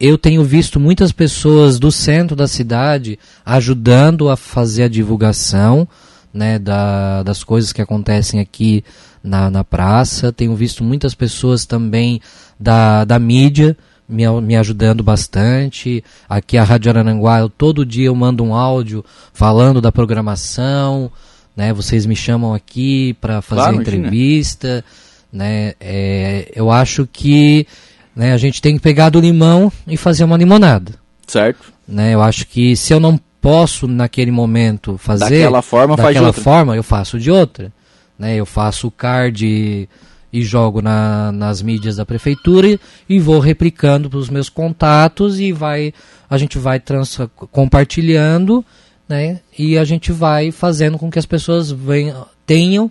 eu 0.03 0.19
tenho 0.19 0.43
visto 0.43 0.81
muitas 0.81 1.13
pessoas 1.13 1.79
do 1.79 1.93
centro 1.93 2.35
da 2.35 2.49
cidade 2.49 3.17
ajudando 3.47 4.29
a 4.29 4.37
fazer 4.37 4.83
a 4.83 4.89
divulgação 4.89 5.87
né, 6.35 6.59
da, 6.59 7.23
das 7.23 7.45
coisas 7.45 7.73
que 7.73 7.81
acontecem 7.81 8.41
aqui 8.41 8.83
na, 9.23 9.49
na 9.49 9.63
praça. 9.63 10.33
Tenho 10.33 10.57
visto 10.57 10.83
muitas 10.83 11.15
pessoas 11.15 11.65
também 11.65 12.21
da, 12.59 13.05
da 13.05 13.17
mídia 13.17 13.77
me, 14.09 14.29
me 14.41 14.57
ajudando 14.57 15.05
bastante. 15.05 16.03
Aqui 16.29 16.59
a 16.59 16.65
Rádio 16.65 16.91
Arananguá, 16.91 17.39
eu, 17.39 17.49
todo 17.49 17.87
dia 17.87 18.07
eu 18.07 18.15
mando 18.17 18.43
um 18.43 18.57
áudio 18.57 19.05
falando 19.33 19.81
da 19.81 19.93
programação. 19.93 21.13
Né, 21.57 21.73
vocês 21.73 22.07
me 22.07 22.17
chamam 22.17 22.53
aqui 22.53 23.15
para 23.21 23.41
fazer 23.41 23.61
claro, 23.61 23.81
entrevista. 23.81 24.85
Né, 25.33 25.75
é, 25.81 26.51
eu 26.57 26.73
acho 26.73 27.07
que 27.07 27.69
né? 28.15 28.33
A 28.33 28.37
gente 28.37 28.61
tem 28.61 28.77
que 28.77 28.83
pegar 28.83 29.11
do 29.11 29.21
limão 29.21 29.73
e 29.87 29.97
fazer 29.97 30.25
uma 30.25 30.37
limonada. 30.37 30.95
Certo. 31.27 31.73
Né? 31.87 32.15
Eu 32.15 32.23
acho 32.23 32.47
que 32.47 32.77
se 32.77 32.93
eu 32.93 33.01
não 33.01 33.19
posso 33.41 33.89
naquele 33.89 34.31
momento 34.31 34.97
fazer 34.99 35.41
daquela 35.41 35.63
forma, 35.63 35.97
daquela 35.97 36.13
faz 36.13 36.17
de 36.17 36.25
outra. 36.25 36.43
forma, 36.43 36.77
eu 36.77 36.83
faço 36.83 37.19
de 37.19 37.31
outra. 37.31 37.73
Né? 38.19 38.37
Eu 38.37 38.47
faço 38.47 38.87
o 38.87 38.91
card 38.91 39.45
e, 39.45 39.89
e 40.33 40.43
jogo 40.43 40.81
na, 40.81 41.33
nas 41.33 41.63
mídias 41.63 41.97
da 41.97 42.07
prefeitura 42.07 42.69
e, 42.69 42.81
e 43.09 43.19
vou 43.19 43.41
replicando 43.41 44.09
para 44.09 44.19
os 44.19 44.29
meus 44.29 44.49
contatos 44.49 45.41
e 45.41 45.53
vai 45.53 45.93
a 46.31 46.39
gente 46.39 46.57
vai 46.57 46.81
trans, 46.81 47.19
compartilhando 47.51 48.65
né? 49.09 49.41
e 49.59 49.77
a 49.77 49.85
gente 49.85 50.13
vai 50.13 50.51
fazendo 50.51 50.99
com 50.99 51.11
que 51.11 51.19
as 51.19 51.27
pessoas 51.27 51.71
venham, 51.71 52.27
tenham 52.47 52.91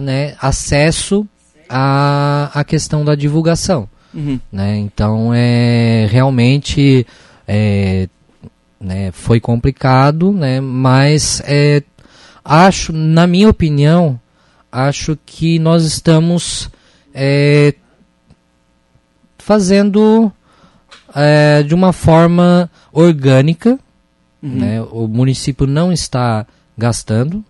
né, 0.00 0.34
acesso 0.40 1.26
à, 1.68 2.50
à 2.54 2.64
questão 2.64 3.04
da 3.04 3.14
divulgação. 3.14 3.88
Uhum. 4.14 4.38
Né? 4.50 4.78
Então, 4.78 5.32
é, 5.34 6.06
realmente 6.10 7.06
é, 7.46 8.08
né, 8.80 9.10
foi 9.12 9.40
complicado, 9.40 10.32
né? 10.32 10.60
mas 10.60 11.42
é, 11.44 11.82
acho, 12.44 12.92
na 12.92 13.26
minha 13.26 13.48
opinião, 13.48 14.20
acho 14.70 15.18
que 15.24 15.58
nós 15.58 15.84
estamos 15.84 16.70
é, 17.14 17.74
fazendo 19.38 20.32
é, 21.14 21.62
de 21.62 21.74
uma 21.74 21.92
forma 21.92 22.70
orgânica. 22.92 23.78
Uhum. 24.42 24.50
Né? 24.50 24.82
O 24.82 25.06
município 25.06 25.66
não 25.66 25.92
está 25.92 26.46
gastando, 26.76 27.44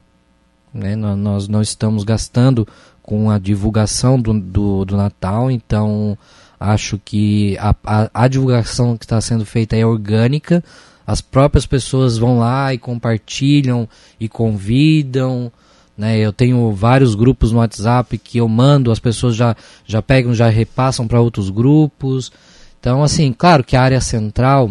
né? 0.73 0.95
nós 0.95 1.49
não 1.49 1.62
estamos 1.62 2.04
gastando 2.04 2.66
com 3.02 3.31
a 3.31 3.38
divulgação 3.38 4.21
do, 4.21 4.38
do, 4.38 4.85
do 4.85 4.97
Natal, 4.97 5.50
então 5.50 6.16
Acho 6.64 6.97
que 7.04 7.59
a, 7.59 7.75
a, 7.85 8.11
a 8.14 8.28
divulgação 8.28 8.97
que 8.97 9.04
está 9.04 9.21
sendo 9.21 9.45
feita 9.45 9.76
é 9.76 9.85
orgânica. 9.85 10.62
As 11.04 11.21
próprias 11.21 11.66
pessoas 11.66 12.16
vão 12.16 12.38
lá 12.38 12.73
e 12.73 12.78
compartilham 12.78 13.88
e 14.21 14.28
convidam. 14.28 15.50
Né? 15.99 16.19
Eu 16.19 16.33
tenho 16.33 16.71
vários 16.73 17.16
grupos 17.16 17.50
no 17.50 17.59
WhatsApp 17.59 18.16
que 18.16 18.38
eu 18.38 18.47
mando, 18.47 18.92
as 18.92 19.00
pessoas 19.00 19.35
já, 19.35 19.57
já 19.85 20.00
pegam, 20.00 20.33
já 20.33 20.49
repassam 20.49 21.09
para 21.09 21.21
outros 21.21 21.50
grupos. 21.50 22.31
Então, 22.78 23.02
assim, 23.02 23.33
claro 23.33 23.64
que 23.64 23.75
a 23.75 23.83
área 23.83 24.00
central, 24.00 24.71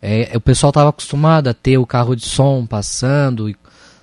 é, 0.00 0.32
o 0.34 0.40
pessoal 0.40 0.70
estava 0.70 0.88
acostumado 0.88 1.48
a 1.48 1.54
ter 1.54 1.76
o 1.76 1.86
carro 1.86 2.16
de 2.16 2.24
som 2.24 2.64
passando, 2.64 3.54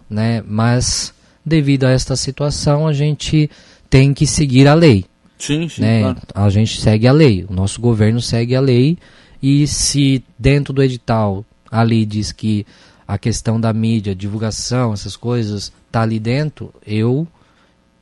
né? 0.07 0.43
mas 0.47 1.11
devido 1.43 1.85
a 1.85 1.89
esta 1.89 2.15
situação 2.15 2.85
a 2.85 2.93
gente 2.93 3.49
tem 3.89 4.13
que 4.13 4.27
seguir 4.27 4.67
a 4.67 4.75
lei. 4.75 5.08
Sim, 5.39 5.69
sim. 5.69 5.81
Né? 5.81 6.01
Claro. 6.01 6.19
A 6.35 6.49
gente 6.49 6.79
segue 6.79 7.07
a 7.07 7.11
lei, 7.11 7.45
o 7.49 7.53
nosso 7.53 7.79
governo 7.81 8.21
segue 8.21 8.55
a 8.55 8.61
lei 8.61 8.97
e 9.41 9.65
se 9.65 10.23
dentro 10.37 10.73
do 10.73 10.83
edital 10.83 11.45
a 11.71 11.81
lei 11.81 12.05
diz 12.05 12.31
que 12.31 12.65
a 13.07 13.17
questão 13.17 13.59
da 13.59 13.73
mídia, 13.73 14.13
divulgação, 14.13 14.93
essas 14.93 15.15
coisas 15.15 15.71
tá 15.91 16.01
ali 16.01 16.19
dentro, 16.19 16.71
eu 16.85 17.27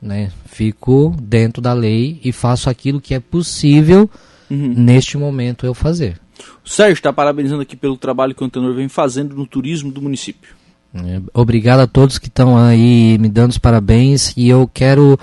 né, 0.02 0.30
fico 0.46 1.14
dentro 1.22 1.62
da 1.62 1.72
lei 1.72 2.20
e 2.22 2.32
faço 2.32 2.68
aquilo 2.68 3.00
que 3.00 3.14
é 3.14 3.20
possível 3.20 4.10
uhum. 4.50 4.74
neste 4.76 5.16
momento 5.16 5.64
eu 5.64 5.74
fazer. 5.74 6.20
O 6.64 6.68
Sérgio 6.68 6.94
está 6.94 7.12
parabenizando 7.12 7.62
aqui 7.62 7.76
pelo 7.76 7.96
trabalho 7.96 8.34
que 8.34 8.42
o 8.42 8.46
Antenor 8.46 8.74
vem 8.74 8.88
fazendo 8.88 9.34
no 9.34 9.46
turismo 9.46 9.90
do 9.90 10.02
município. 10.02 10.54
É, 10.94 11.20
obrigado 11.34 11.80
a 11.80 11.86
todos 11.86 12.18
que 12.18 12.28
estão 12.28 12.56
aí 12.56 13.18
me 13.18 13.28
dando 13.28 13.50
os 13.50 13.58
parabéns 13.58 14.32
e 14.36 14.48
eu 14.48 14.68
quero 14.72 15.18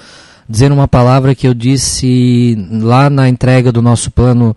dizer 0.47 0.71
uma 0.71 0.87
palavra 0.87 1.33
que 1.33 1.47
eu 1.47 1.53
disse 1.53 2.55
lá 2.69 3.09
na 3.09 3.27
entrega 3.27 3.71
do 3.71 3.81
nosso 3.81 4.11
plano 4.11 4.55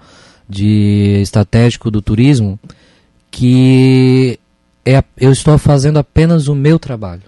de 0.48 1.20
estratégico 1.22 1.90
do 1.90 2.00
turismo, 2.00 2.58
que 3.30 4.38
é, 4.84 5.02
eu 5.16 5.30
estou 5.30 5.58
fazendo 5.58 5.98
apenas 5.98 6.48
o 6.48 6.54
meu 6.54 6.78
trabalho. 6.78 7.22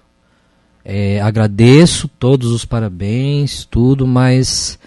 É, 0.83 1.21
agradeço 1.21 2.07
todos 2.07 2.51
os 2.51 2.65
parabéns, 2.65 3.65
tudo, 3.65 4.07
mas 4.07 4.79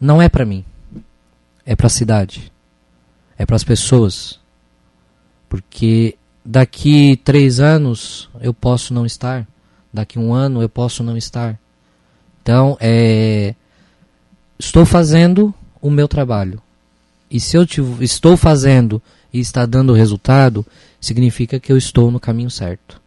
não 0.00 0.20
é 0.20 0.28
para 0.28 0.44
mim. 0.44 0.64
É 1.64 1.76
para 1.76 1.86
a 1.86 1.90
cidade. 1.90 2.52
É 3.36 3.46
para 3.46 3.54
as 3.54 3.62
pessoas. 3.62 4.40
Porque 5.48 6.16
daqui 6.44 7.16
três 7.22 7.60
anos 7.60 8.28
eu 8.40 8.52
posso 8.52 8.92
não 8.92 9.06
estar. 9.06 9.46
Daqui 9.92 10.18
um 10.18 10.34
ano 10.34 10.60
eu 10.60 10.68
posso 10.68 11.04
não 11.04 11.16
estar. 11.16 11.58
Então, 12.48 12.78
é, 12.80 13.54
estou 14.58 14.86
fazendo 14.86 15.52
o 15.82 15.90
meu 15.90 16.08
trabalho. 16.08 16.62
E 17.30 17.38
se 17.38 17.58
eu 17.58 17.66
estou 18.00 18.38
fazendo 18.38 19.02
e 19.30 19.38
está 19.38 19.66
dando 19.66 19.92
resultado, 19.92 20.64
significa 20.98 21.60
que 21.60 21.70
eu 21.70 21.76
estou 21.76 22.10
no 22.10 22.18
caminho 22.18 22.50
certo. 22.50 22.98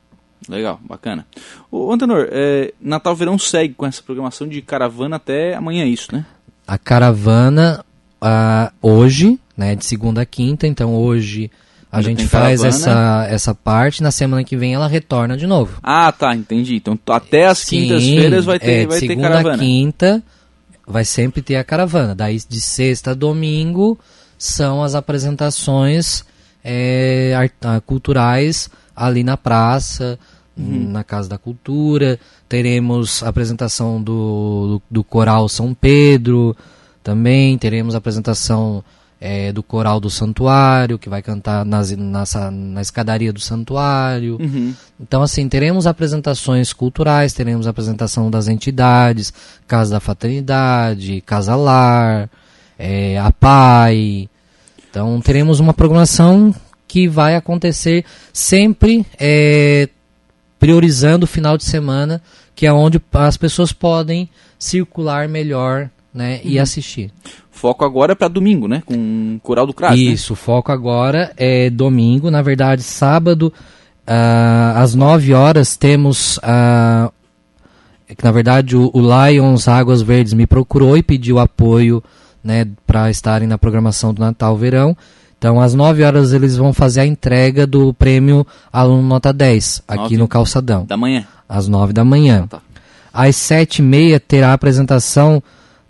Legal, 0.47 0.79
bacana. 0.87 1.25
O 1.71 1.91
Antenor, 1.91 2.27
é, 2.29 2.71
Natal 2.79 3.15
Verão 3.15 3.39
segue 3.39 3.73
com 3.73 3.83
essa 3.83 4.03
programação 4.03 4.47
de 4.47 4.61
caravana 4.61 5.15
até 5.15 5.55
amanhã, 5.55 5.85
é 5.85 5.87
isso, 5.87 6.13
né? 6.13 6.23
A 6.67 6.77
caravana 6.77 7.83
uh, 8.21 8.71
hoje, 8.79 9.39
né, 9.57 9.75
de 9.75 9.85
segunda 9.85 10.21
a 10.21 10.25
quinta, 10.25 10.67
então 10.67 10.93
hoje 10.93 11.49
a 11.91 12.01
gente 12.01 12.25
faz 12.25 12.63
essa, 12.63 13.27
essa 13.29 13.53
parte, 13.53 14.01
na 14.01 14.11
semana 14.11 14.43
que 14.43 14.55
vem 14.55 14.73
ela 14.73 14.87
retorna 14.87 15.35
de 15.35 15.45
novo. 15.45 15.77
Ah, 15.83 16.11
tá, 16.11 16.33
entendi. 16.33 16.75
Então 16.75 16.97
até 17.09 17.47
as 17.47 17.65
quintas-feiras 17.65 18.45
vai 18.45 18.59
ter, 18.59 18.71
é, 18.71 18.87
vai 18.87 18.99
ter 18.99 19.15
caravana. 19.15 19.41
Segunda 19.41 19.57
quinta 19.57 20.23
vai 20.87 21.03
sempre 21.03 21.41
ter 21.41 21.57
a 21.57 21.63
caravana. 21.63 22.15
Daí 22.15 22.37
de 22.47 22.61
sexta 22.61 23.11
a 23.11 23.13
domingo 23.13 23.99
são 24.37 24.81
as 24.81 24.95
apresentações 24.95 26.23
é, 26.63 27.33
art, 27.35 27.51
ah, 27.61 27.81
culturais 27.81 28.69
ali 28.95 29.23
na 29.23 29.35
praça, 29.35 30.17
uhum. 30.57 30.89
na 30.91 31.03
Casa 31.03 31.27
da 31.27 31.37
Cultura. 31.37 32.17
Teremos 32.47 33.21
a 33.21 33.29
apresentação 33.29 34.01
do, 34.01 34.67
do, 34.67 34.81
do 34.89 35.03
Coral 35.03 35.49
São 35.49 35.73
Pedro 35.73 36.55
também. 37.03 37.57
Teremos 37.57 37.95
a 37.95 37.97
apresentação 37.97 38.83
é, 39.23 39.51
do 39.51 39.61
coral 39.61 39.99
do 39.99 40.09
santuário, 40.09 40.97
que 40.97 41.07
vai 41.07 41.21
cantar 41.21 41.63
nas, 41.63 41.91
nessa, 41.91 42.49
na 42.49 42.81
escadaria 42.81 43.31
do 43.31 43.39
santuário. 43.39 44.37
Uhum. 44.41 44.73
Então, 44.99 45.21
assim, 45.21 45.47
teremos 45.47 45.85
apresentações 45.85 46.73
culturais, 46.73 47.31
teremos 47.31 47.67
apresentação 47.67 48.31
das 48.31 48.47
entidades, 48.47 49.31
Casa 49.67 49.91
da 49.91 49.99
Fraternidade, 49.99 51.21
Casa 51.21 51.55
Lar, 51.55 52.27
é, 52.79 53.19
a 53.19 53.31
PAI. 53.31 54.27
Então, 54.89 55.21
teremos 55.21 55.59
uma 55.59 55.73
programação 55.73 56.53
que 56.87 57.07
vai 57.07 57.35
acontecer 57.35 58.03
sempre 58.33 59.05
é, 59.19 59.87
priorizando 60.57 61.25
o 61.25 61.27
final 61.27 61.57
de 61.57 61.63
semana, 61.63 62.23
que 62.55 62.65
é 62.65 62.73
onde 62.73 62.99
as 63.13 63.37
pessoas 63.37 63.71
podem 63.71 64.27
circular 64.57 65.29
melhor 65.29 65.91
né, 66.11 66.41
uhum. 66.43 66.51
e 66.51 66.59
assistir. 66.59 67.11
Foco 67.51 67.83
agora 67.83 68.13
é 68.13 68.15
para 68.15 68.29
domingo, 68.29 68.67
né? 68.67 68.81
Com 68.85 69.35
o 69.35 69.39
Coral 69.41 69.67
do 69.67 69.73
Cras. 69.73 69.91
Né? 69.91 69.97
Isso, 69.97 70.33
né? 70.33 70.37
foco 70.37 70.71
agora 70.71 71.31
é 71.37 71.69
domingo. 71.69 72.31
Na 72.31 72.41
verdade, 72.41 72.81
sábado, 72.81 73.53
uh, 74.07 74.77
às 74.77 74.95
9 74.95 75.33
horas, 75.33 75.75
temos. 75.75 76.37
Uh, 76.37 77.11
que 78.15 78.23
na 78.25 78.31
verdade 78.31 78.75
o, 78.75 78.89
o, 78.93 78.99
Lions 78.99 79.67
Águas 79.67 80.01
Verdes 80.01 80.33
me 80.33 80.45
procurou 80.45 80.97
e 80.97 81.03
pediu 81.03 81.39
apoio 81.39 82.03
né, 82.43 82.67
para 82.85 83.09
estarem 83.09 83.47
na 83.47 83.57
programação 83.57 84.13
do 84.13 84.21
Natal 84.21 84.57
Verão. 84.57 84.97
Então, 85.37 85.59
às 85.59 85.73
9 85.73 86.03
horas, 86.03 86.33
eles 86.33 86.57
vão 86.57 86.71
fazer 86.71 87.01
a 87.01 87.05
entrega 87.05 87.65
do 87.65 87.93
prêmio 87.93 88.45
Aluno 88.71 89.01
Nota 89.01 89.33
10, 89.33 89.83
aqui 89.87 90.01
9 90.01 90.17
no 90.17 90.27
Calçadão. 90.27 90.85
Da 90.85 90.97
manhã? 90.97 91.25
Às 91.49 91.67
9 91.67 91.93
da 91.93 92.03
manhã. 92.03 92.43
Ah, 92.43 92.47
tá. 92.47 92.61
Às 93.13 93.35
7 93.37 93.79
e 93.79 93.81
meia 93.81 94.19
terá 94.19 94.49
a 94.49 94.53
apresentação 94.53 95.41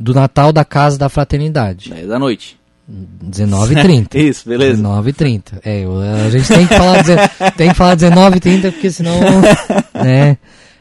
do 0.02 0.14
Natal 0.14 0.52
da 0.52 0.66
Casa 0.66 0.98
da 0.98 1.08
Fraternidade. 1.10 1.90
10 1.90 2.08
da 2.08 2.20
noite. 2.20 2.60
19h30. 2.90 4.16
Isso, 4.20 4.50
beleza. 4.50 4.82
19h30. 4.82 5.42
É, 5.64 5.86
a 6.26 6.30
gente 6.30 6.48
tem 6.48 6.68
que 6.68 6.76
falar, 6.76 7.04
tem 7.56 7.70
que 7.70 7.76
falar 7.76 7.96
19h30 7.96 8.72
porque 8.72 8.92
senão, 8.92 9.14
né? 9.94 10.38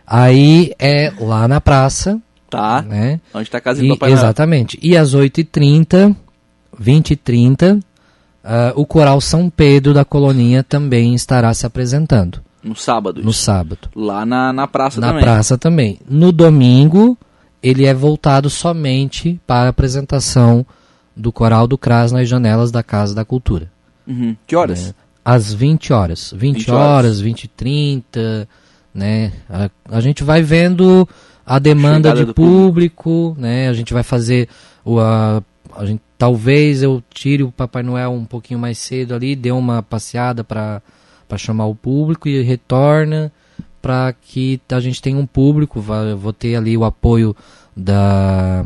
Aí 0.06 0.72
é 0.78 1.12
lá 1.20 1.46
na 1.46 1.60
praça. 1.60 2.20
Tá. 2.48 2.82
Né? 2.82 3.20
Onde 3.32 3.44
está 3.44 3.58
a 3.58 3.60
casa 3.60 3.80
do 3.80 3.88
Papai 3.90 4.10
Noel. 4.10 4.18
Exatamente. 4.24 4.78
E 4.82 4.96
às 4.96 5.14
8h30, 5.14 6.16
20h30, 6.82 7.78
uh, 7.78 7.82
o 8.74 8.84
Coral 8.84 9.20
São 9.20 9.48
Pedro 9.48 9.94
da 9.94 10.04
Coloninha 10.04 10.64
também 10.64 11.14
estará 11.14 11.54
se 11.54 11.64
apresentando. 11.64 12.40
No 12.62 12.74
sábado? 12.74 13.22
No 13.22 13.32
sábado. 13.32 13.88
Lá 13.94 14.26
na, 14.26 14.52
na 14.52 14.66
praça 14.66 15.00
na 15.00 15.08
também? 15.08 15.20
Na 15.20 15.26
praça 15.32 15.56
também. 15.56 15.98
No 16.08 16.32
domingo, 16.32 17.16
ele 17.62 17.84
é 17.84 17.94
voltado 17.94 18.48
somente 18.48 19.40
para 19.46 19.66
a 19.66 19.70
apresentação 19.70 20.64
do 21.14 21.30
Coral 21.32 21.66
do 21.66 21.76
CRAS 21.76 22.12
nas 22.12 22.28
janelas 22.28 22.70
da 22.70 22.82
Casa 22.82 23.14
da 23.14 23.24
Cultura. 23.24 23.70
Uhum. 24.06 24.36
Que 24.46 24.56
horas? 24.56 24.88
É, 24.88 24.94
às 25.24 25.52
20 25.52 25.92
horas. 25.92 26.32
20, 26.34 26.58
20 26.58 26.70
horas, 26.70 26.88
horas, 26.88 27.20
20 27.20 27.44
e 27.44 27.48
30, 27.48 28.48
né? 28.94 29.32
A, 29.48 29.70
a 29.90 30.00
gente 30.00 30.24
vai 30.24 30.42
vendo 30.42 31.08
a 31.44 31.58
demanda 31.58 32.12
de 32.14 32.26
público, 32.32 33.04
público, 33.04 33.36
né? 33.38 33.68
A 33.68 33.72
gente 33.72 33.92
vai 33.92 34.02
fazer 34.02 34.48
o... 34.84 34.98
A, 34.98 35.42
a 35.76 35.86
gente, 35.86 36.02
talvez 36.18 36.82
eu 36.82 37.02
tire 37.10 37.42
o 37.44 37.52
Papai 37.52 37.82
Noel 37.82 38.10
um 38.10 38.24
pouquinho 38.24 38.58
mais 38.58 38.78
cedo 38.78 39.14
ali, 39.14 39.36
dê 39.36 39.52
uma 39.52 39.82
passeada 39.82 40.42
para 40.42 40.82
chamar 41.36 41.66
o 41.66 41.74
público 41.74 42.28
e 42.28 42.42
retorna 42.42 43.30
para 43.80 44.12
que 44.12 44.60
a 44.70 44.80
gente 44.80 45.00
tenha 45.00 45.18
um 45.18 45.26
público, 45.26 45.80
vou 46.18 46.32
ter 46.32 46.56
ali 46.56 46.76
o 46.76 46.84
apoio 46.84 47.34
da 47.76 48.64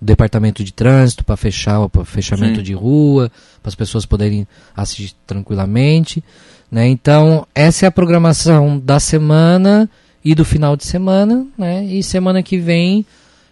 do 0.00 0.06
departamento 0.06 0.64
de 0.64 0.72
trânsito 0.72 1.24
para 1.24 1.36
fechar 1.36 1.80
o 1.80 2.04
fechamento 2.04 2.56
Sim. 2.56 2.62
de 2.62 2.72
rua, 2.72 3.30
para 3.62 3.68
as 3.68 3.74
pessoas 3.74 4.06
poderem 4.06 4.48
assistir 4.74 5.14
tranquilamente, 5.26 6.24
né? 6.70 6.88
Então, 6.88 7.46
essa 7.54 7.84
é 7.84 7.88
a 7.88 7.92
programação 7.92 8.78
da 8.78 8.98
semana 8.98 9.90
e 10.24 10.34
do 10.34 10.44
final 10.44 10.74
de 10.74 10.86
semana, 10.86 11.46
né? 11.56 11.84
E 11.84 12.02
semana 12.02 12.42
que 12.42 12.56
vem 12.56 13.04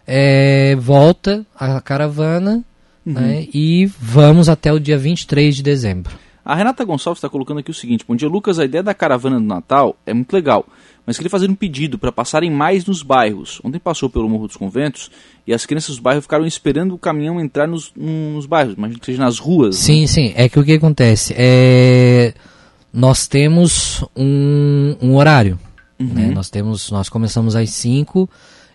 é, 0.07 0.75
volta 0.77 1.45
a 1.55 1.81
caravana, 1.83 2.65
uhum. 3.05 3.13
né? 3.13 3.47
E 3.53 3.85
vamos 4.01 4.49
até 4.49 4.73
o 4.73 4.81
dia 4.81 4.97
23 4.97 5.57
de 5.57 5.63
dezembro. 5.63 6.17
A 6.49 6.55
Renata 6.55 6.83
Gonçalves 6.83 7.19
está 7.19 7.29
colocando 7.29 7.59
aqui 7.59 7.71
o 7.71 7.75
seguinte: 7.75 8.07
Bom 8.09 8.17
dia, 8.17 8.27
Lucas. 8.27 8.59
A 8.59 8.65
ideia 8.65 8.83
da 8.83 8.95
caravana 8.95 9.39
do 9.39 9.45
Natal 9.45 9.95
é 10.07 10.15
muito 10.15 10.33
legal, 10.33 10.67
mas 11.05 11.19
queria 11.19 11.29
fazer 11.29 11.51
um 11.51 11.55
pedido 11.55 11.99
para 11.99 12.11
passarem 12.11 12.51
mais 12.51 12.87
nos 12.87 13.03
bairros. 13.03 13.61
Ontem 13.63 13.79
passou 13.79 14.09
pelo 14.09 14.27
Morro 14.31 14.47
dos 14.47 14.57
Conventos 14.57 15.11
e 15.47 15.53
as 15.53 15.67
crianças 15.67 15.97
do 15.97 16.03
bairro 16.03 16.23
ficaram 16.23 16.47
esperando 16.47 16.95
o 16.95 16.99
caminhão 16.99 17.39
entrar 17.39 17.69
nos, 17.69 17.93
nos 17.95 18.47
bairros, 18.47 18.77
mas 18.79 18.97
que 18.97 19.05
seja 19.05 19.23
nas 19.23 19.39
ruas. 19.39 19.77
Né? 19.77 19.83
Sim, 19.83 20.01
né? 20.01 20.07
sim. 20.07 20.33
É 20.35 20.49
que 20.49 20.59
o 20.59 20.65
que 20.65 20.73
acontece? 20.73 21.35
É... 21.37 22.33
Nós 22.91 23.27
temos 23.27 24.03
um, 24.17 24.97
um 25.03 25.17
horário. 25.17 25.59
Uhum. 26.01 26.07
Né? 26.07 26.31
Nós, 26.31 26.49
temos, 26.49 26.91
nós 26.91 27.11
começamos 27.11 27.57
às 27.57 27.69
5 27.69 28.27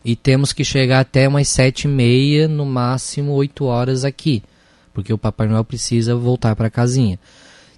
e 0.06 0.16
temos 0.16 0.54
que 0.54 0.64
chegar 0.64 1.00
até 1.00 1.28
umas 1.28 1.48
7 1.48 1.86
e 1.86 1.88
meia, 1.88 2.48
no 2.48 2.68
máximo 2.68 3.32
8 3.32 3.66
horas 3.66 4.06
aqui. 4.06 4.44
Porque 4.94 5.12
o 5.12 5.18
Papai 5.18 5.48
Noel 5.48 5.64
precisa 5.64 6.16
voltar 6.16 6.56
para 6.56 6.68
a 6.68 6.70
casinha. 6.70 7.18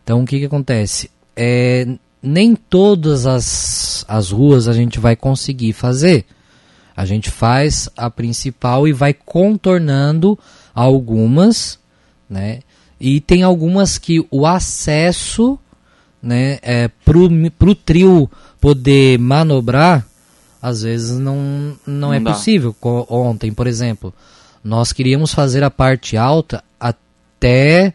Então 0.05 0.21
o 0.21 0.25
que, 0.25 0.37
que 0.37 0.45
acontece? 0.45 1.09
É, 1.35 1.87
nem 2.21 2.55
todas 2.55 3.25
as, 3.25 4.05
as 4.07 4.29
ruas 4.29 4.67
a 4.67 4.73
gente 4.73 4.99
vai 4.99 5.15
conseguir 5.15 5.73
fazer. 5.73 6.25
A 6.95 7.05
gente 7.05 7.31
faz 7.31 7.89
a 7.97 8.07
principal 8.09 8.87
e 8.87 8.93
vai 8.93 9.13
contornando 9.13 10.37
algumas, 10.75 11.79
né? 12.29 12.59
E 12.99 13.19
tem 13.19 13.41
algumas 13.41 13.97
que 13.97 14.25
o 14.29 14.45
acesso, 14.45 15.57
né, 16.21 16.59
é, 16.61 16.87
pro, 17.03 17.27
pro 17.57 17.73
trio 17.73 18.29
poder 18.61 19.17
manobrar, 19.17 20.05
às 20.61 20.83
vezes 20.83 21.17
não, 21.17 21.75
não, 21.85 22.13
é 22.13 22.13
não 22.13 22.13
é 22.13 22.19
dá. 22.19 22.31
possível. 22.31 22.75
Ontem, 23.09 23.51
por 23.51 23.65
exemplo, 23.65 24.13
nós 24.63 24.93
queríamos 24.93 25.33
fazer 25.33 25.63
a 25.63 25.71
parte 25.71 26.15
alta 26.15 26.63
até 26.79 27.93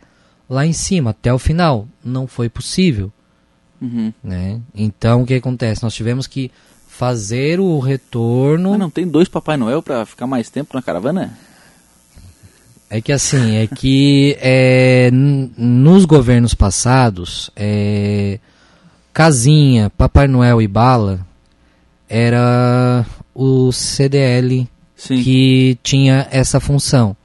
lá 0.50 0.66
em 0.66 0.72
cima, 0.72 1.10
até 1.10 1.32
o 1.32 1.38
final. 1.38 1.86
Não 2.04 2.26
foi 2.26 2.48
possível. 2.48 3.12
Uhum. 3.80 4.12
Né? 4.22 4.60
Então, 4.74 5.22
o 5.22 5.26
que 5.26 5.34
acontece? 5.34 5.84
Nós 5.84 5.94
tivemos 5.94 6.26
que 6.26 6.50
fazer 6.88 7.60
o 7.60 7.78
retorno. 7.78 8.70
Mas 8.70 8.78
não 8.80 8.90
tem 8.90 9.06
dois 9.06 9.28
Papai 9.28 9.56
Noel 9.56 9.80
para 9.80 10.04
ficar 10.04 10.26
mais 10.26 10.50
tempo 10.50 10.74
na 10.74 10.82
caravana? 10.82 11.32
É 12.90 13.00
que 13.00 13.12
assim, 13.12 13.54
é 13.54 13.68
que 13.68 14.36
é, 14.40 15.10
nos 15.12 16.04
governos 16.04 16.54
passados, 16.54 17.48
é, 17.54 18.40
Casinha, 19.12 19.88
Papai 19.90 20.26
Noel 20.26 20.60
e 20.60 20.66
Bala 20.66 21.24
era 22.08 23.06
o 23.32 23.70
CDL 23.70 24.68
Sim. 24.96 25.22
que 25.22 25.78
tinha 25.84 26.26
essa 26.32 26.58
função. 26.58 27.16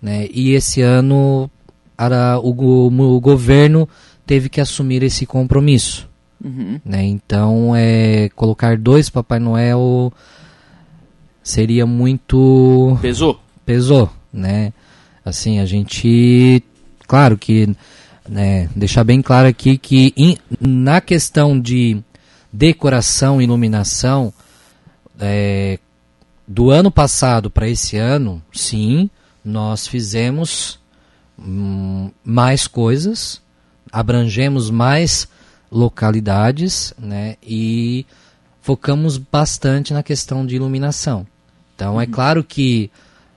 Né? 0.00 0.26
E 0.32 0.52
esse 0.54 0.80
ano 0.80 1.50
era, 1.96 2.38
o, 2.38 2.50
o, 2.86 3.20
governo 3.20 3.88
teve 4.26 4.48
que 4.48 4.60
assumir 4.60 5.02
esse 5.02 5.26
compromisso. 5.26 6.08
Uhum. 6.42 6.80
Né? 6.84 7.04
Então, 7.04 7.74
é, 7.74 8.28
colocar 8.34 8.76
dois 8.76 9.08
Papai 9.08 9.38
Noel 9.38 10.12
seria 11.42 11.86
muito. 11.86 12.98
Pesou? 13.00 13.40
Pesou, 13.64 14.10
né? 14.32 14.72
Assim, 15.24 15.58
a 15.60 15.66
gente. 15.66 16.62
Claro 17.06 17.38
que. 17.38 17.74
Né, 18.26 18.70
deixar 18.74 19.04
bem 19.04 19.20
claro 19.20 19.46
aqui 19.46 19.76
que 19.76 20.14
in, 20.16 20.38
na 20.58 20.98
questão 20.98 21.60
de 21.60 22.02
decoração 22.50 23.38
e 23.38 23.44
iluminação, 23.44 24.32
é, 25.20 25.78
do 26.46 26.70
ano 26.70 26.90
passado 26.90 27.50
para 27.50 27.68
esse 27.68 27.96
ano, 27.96 28.42
sim, 28.52 29.10
nós 29.44 29.86
fizemos 29.86 30.78
hum, 31.38 32.10
mais 32.24 32.66
coisas, 32.66 33.40
abrangemos 33.92 34.70
mais 34.70 35.28
localidades, 35.70 36.94
né? 36.98 37.36
E 37.42 38.06
focamos 38.60 39.18
bastante 39.18 39.92
na 39.92 40.02
questão 40.02 40.46
de 40.46 40.56
iluminação. 40.56 41.26
Então 41.74 41.94
é 41.94 41.94
uhum. 41.94 42.00
é 42.00 42.06
claro 42.06 42.44
que 42.44 42.90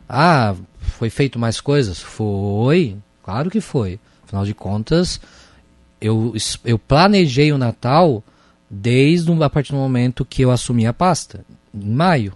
ah, 0.07 0.55
foi 0.79 1.09
feito 1.09 1.37
mais 1.37 1.59
coisas? 1.59 1.99
Foi, 1.99 2.95
claro 3.23 3.49
que 3.49 3.59
foi. 3.59 3.99
Afinal 4.23 4.45
de 4.45 4.53
contas, 4.53 5.19
eu, 5.99 6.33
eu 6.63 6.77
planejei 6.77 7.51
o 7.51 7.57
Natal 7.57 8.23
desde 8.69 9.31
a 9.43 9.49
partir 9.49 9.71
do 9.71 9.77
momento 9.77 10.25
que 10.25 10.41
eu 10.41 10.51
assumi 10.51 10.85
a 10.85 10.93
pasta, 10.93 11.45
em 11.73 11.89
maio. 11.89 12.33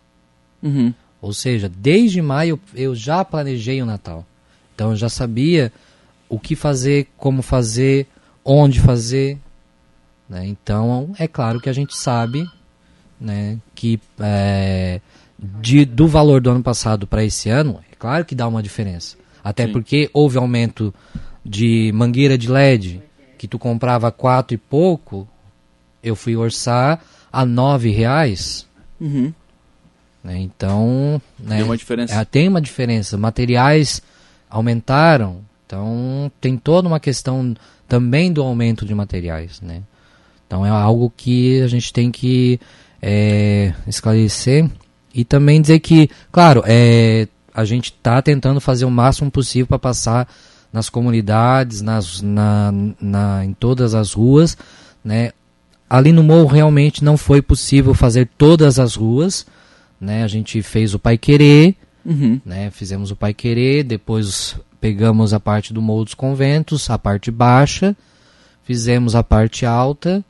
Uhum. 0.61 0.93
Ou 1.21 1.33
seja, 1.33 1.69
desde 1.69 2.21
maio 2.21 2.59
eu 2.73 2.95
já 2.95 3.23
planejei 3.23 3.81
o 3.81 3.85
Natal. 3.85 4.25
Então 4.81 4.89
eu 4.89 4.97
já 4.97 5.09
sabia 5.09 5.71
o 6.27 6.39
que 6.39 6.55
fazer, 6.55 7.07
como 7.15 7.43
fazer, 7.43 8.07
onde 8.43 8.79
fazer. 8.79 9.37
Né? 10.27 10.47
Então 10.47 11.13
é 11.19 11.27
claro 11.27 11.61
que 11.61 11.69
a 11.69 11.73
gente 11.73 11.95
sabe 11.95 12.49
né, 13.19 13.59
que 13.75 13.99
é, 14.19 14.99
de, 15.37 15.85
do 15.85 16.07
valor 16.07 16.41
do 16.41 16.49
ano 16.49 16.63
passado 16.63 17.05
para 17.05 17.23
esse 17.23 17.47
ano, 17.47 17.79
é 17.91 17.95
claro 17.95 18.25
que 18.25 18.33
dá 18.33 18.47
uma 18.47 18.63
diferença. 18.63 19.17
Até 19.43 19.67
Sim. 19.67 19.71
porque 19.71 20.09
houve 20.11 20.39
aumento 20.39 20.91
de 21.45 21.91
mangueira 21.93 22.35
de 22.35 22.49
LED, 22.49 23.03
que 23.37 23.47
tu 23.47 23.59
comprava 23.59 24.11
quatro 24.11 24.55
e 24.55 24.57
pouco, 24.57 25.27
eu 26.01 26.15
fui 26.15 26.35
orçar 26.35 27.03
a 27.31 27.45
nove 27.45 27.91
reais. 27.91 28.65
Uhum. 28.99 29.31
Né? 30.23 30.39
Então, 30.39 31.21
né, 31.37 31.57
tem 31.57 31.65
uma 31.65 31.77
diferença. 31.77 32.15
É, 32.15 32.25
tem 32.25 32.47
uma 32.47 32.61
diferença. 32.61 33.15
Materiais 33.15 34.01
aumentaram. 34.51 35.39
Então 35.65 36.31
tem 36.39 36.57
toda 36.57 36.87
uma 36.87 36.99
questão 36.99 37.55
também 37.87 38.31
do 38.31 38.43
aumento 38.43 38.85
de 38.85 38.93
materiais, 38.93 39.61
né? 39.61 39.81
Então 40.45 40.65
é 40.65 40.69
algo 40.69 41.11
que 41.15 41.61
a 41.61 41.67
gente 41.67 41.93
tem 41.93 42.11
que 42.11 42.59
é, 43.01 43.73
esclarecer 43.87 44.69
E 45.13 45.23
também 45.25 45.61
dizer 45.61 45.79
que, 45.79 46.09
claro, 46.31 46.61
é, 46.67 47.27
a 47.53 47.65
gente 47.65 47.85
está 47.85 48.21
tentando 48.21 48.61
fazer 48.61 48.85
o 48.85 48.91
máximo 48.91 49.31
possível 49.31 49.67
para 49.67 49.79
passar 49.79 50.27
nas 50.71 50.89
comunidades, 50.89 51.81
nas, 51.81 52.21
na, 52.21 52.73
na, 52.99 53.45
em 53.45 53.53
todas 53.53 53.93
as 53.93 54.13
ruas. 54.13 54.57
Né? 55.03 55.31
Ali 55.89 56.11
no 56.11 56.23
morro 56.23 56.47
realmente 56.47 57.03
não 57.03 57.17
foi 57.17 57.41
possível 57.41 57.93
fazer 57.93 58.29
todas 58.37 58.79
as 58.79 58.95
ruas. 58.95 59.45
Né? 59.99 60.23
A 60.23 60.27
gente 60.27 60.61
fez 60.61 60.93
o 60.93 60.99
Pai 60.99 61.17
Querer, 61.17 61.75
uhum. 62.05 62.39
né? 62.45 62.71
fizemos 62.71 63.11
o 63.11 63.15
Pai 63.15 63.33
Querer, 63.33 63.83
depois 63.83 64.55
pegamos 64.79 65.33
a 65.33 65.39
parte 65.39 65.73
do 65.73 65.81
Morro 65.81 66.05
dos 66.05 66.13
Conventos, 66.13 66.89
a 66.89 66.97
parte 66.97 67.29
baixa, 67.29 67.95
fizemos 68.63 69.15
a 69.15 69.23
parte 69.23 69.65
alta, 69.65 70.23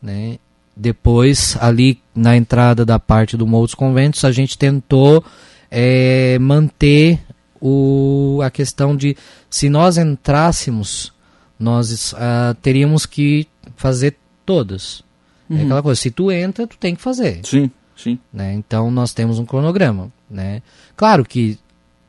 né? 0.00 0.38
Depois, 0.76 1.56
ali 1.58 2.00
na 2.14 2.36
entrada 2.36 2.84
da 2.84 2.98
parte 2.98 3.36
do 3.36 3.46
Morro 3.46 3.64
dos 3.64 3.74
Conventos, 3.74 4.24
a 4.24 4.30
gente 4.30 4.58
tentou 4.58 5.24
é, 5.70 6.38
manter 6.38 7.18
o, 7.60 8.40
a 8.42 8.50
questão 8.50 8.94
de 8.94 9.16
se 9.48 9.68
nós 9.68 9.96
entrássemos, 9.96 11.12
nós 11.58 12.12
uh, 12.12 12.54
teríamos 12.60 13.06
que 13.06 13.46
fazer 13.76 14.16
todas. 14.44 15.02
É 15.50 15.54
uhum. 15.54 15.60
É 15.60 15.64
aquela 15.64 15.82
coisa, 15.82 16.00
se 16.00 16.10
tu 16.10 16.30
entra, 16.30 16.66
tu 16.66 16.76
tem 16.76 16.94
que 16.94 17.02
fazer. 17.02 17.40
Sim, 17.44 17.70
sim. 17.96 18.18
Né? 18.32 18.54
Então 18.54 18.90
nós 18.90 19.12
temos 19.12 19.38
um 19.38 19.46
cronograma. 19.46 20.12
Né? 20.30 20.62
Claro 20.96 21.24
que, 21.24 21.58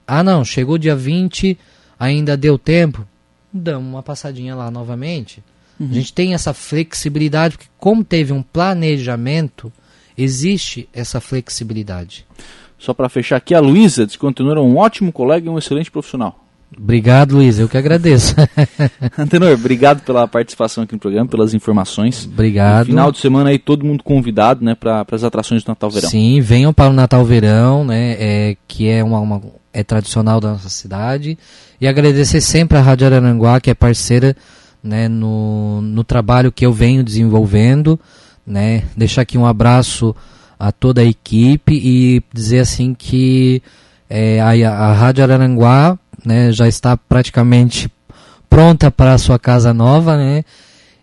ah 0.06 0.24
não, 0.24 0.44
chegou 0.44 0.78
dia 0.78 0.96
20, 0.96 1.58
ainda 2.00 2.36
deu 2.36 2.58
tempo, 2.58 3.06
damos 3.52 3.90
uma 3.90 4.04
passadinha 4.04 4.56
lá 4.56 4.72
novamente. 4.72 5.44
Uhum. 5.80 5.90
A 5.92 5.94
gente 5.94 6.14
tem 6.14 6.34
essa 6.34 6.54
flexibilidade, 6.54 7.58
porque 7.58 7.70
como 7.78 8.04
teve 8.04 8.34
um 8.34 8.42
planejamento, 8.42 9.72
existe 10.18 10.90
essa 10.94 11.22
flexibilidade. 11.22 12.26
Só 12.80 12.94
para 12.94 13.10
fechar 13.10 13.38
aqui, 13.38 13.54
a 13.54 13.60
Luísa 13.60 14.06
diz 14.06 14.16
que 14.16 14.22
continua 14.22 14.60
um 14.62 14.78
ótimo 14.78 15.12
colega 15.12 15.48
e 15.48 15.50
um 15.50 15.58
excelente 15.58 15.92
profissional. 15.92 16.47
Obrigado, 16.76 17.36
Luiz. 17.36 17.58
Eu 17.60 17.70
que 17.70 17.78
agradeço. 17.78 18.36
Antenor, 19.18 19.54
obrigado 19.54 20.02
pela 20.02 20.28
participação 20.28 20.84
aqui 20.84 20.94
no 20.94 21.00
programa, 21.00 21.28
pelas 21.28 21.54
informações. 21.54 22.26
Obrigado. 22.26 22.88
No 22.88 22.92
final 22.92 23.12
de 23.12 23.20
semana 23.20 23.50
aí 23.52 23.58
todo 23.58 23.86
mundo 23.86 24.04
convidado, 24.04 24.64
né, 24.64 24.76
para 24.76 25.06
as 25.12 25.24
atrações 25.24 25.64
do 25.64 25.70
Natal 25.70 25.90
Verão. 25.90 26.10
Sim, 26.10 26.42
venham 26.42 26.74
para 26.74 26.90
o 26.90 26.94
Natal 26.94 27.24
Verão, 27.24 27.86
né, 27.86 28.16
é, 28.20 28.58
que 28.68 28.90
é 28.90 29.04
uma, 29.04 29.20
uma, 29.20 29.42
é 29.72 29.84
tradicional 29.84 30.42
da 30.42 30.52
nossa 30.52 30.70
cidade. 30.70 31.38
E 31.80 31.88
agradecer 31.88 32.42
sempre 32.42 32.78
a 32.78 32.82
Rádio 32.82 33.08
Araranguá, 33.08 33.62
que 33.62 33.70
é 33.70 33.74
parceira, 33.74 34.36
né, 34.84 35.08
no, 35.08 35.82
no 35.82 36.04
trabalho 36.04 36.52
que 36.52 36.66
eu 36.66 36.74
venho 36.74 37.04
desenvolvendo, 37.04 37.98
né. 38.46 38.84
Deixar 38.96 39.22
aqui 39.22 39.38
um 39.38 39.46
abraço 39.46 40.14
a 40.60 40.72
toda 40.72 41.02
a 41.02 41.06
equipe 41.06 41.74
e 41.74 42.22
dizer 42.34 42.60
assim 42.60 42.94
que 42.94 43.62
é, 44.10 44.42
a, 44.42 44.50
a 44.70 44.94
Rádio 44.94 45.24
Araranguá 45.24 45.98
né, 46.28 46.52
já 46.52 46.68
está 46.68 46.98
praticamente 46.98 47.90
pronta 48.50 48.92
para 48.92 49.14
a 49.14 49.18
sua 49.18 49.40
casa 49.40 49.74
nova, 49.74 50.18
né? 50.18 50.44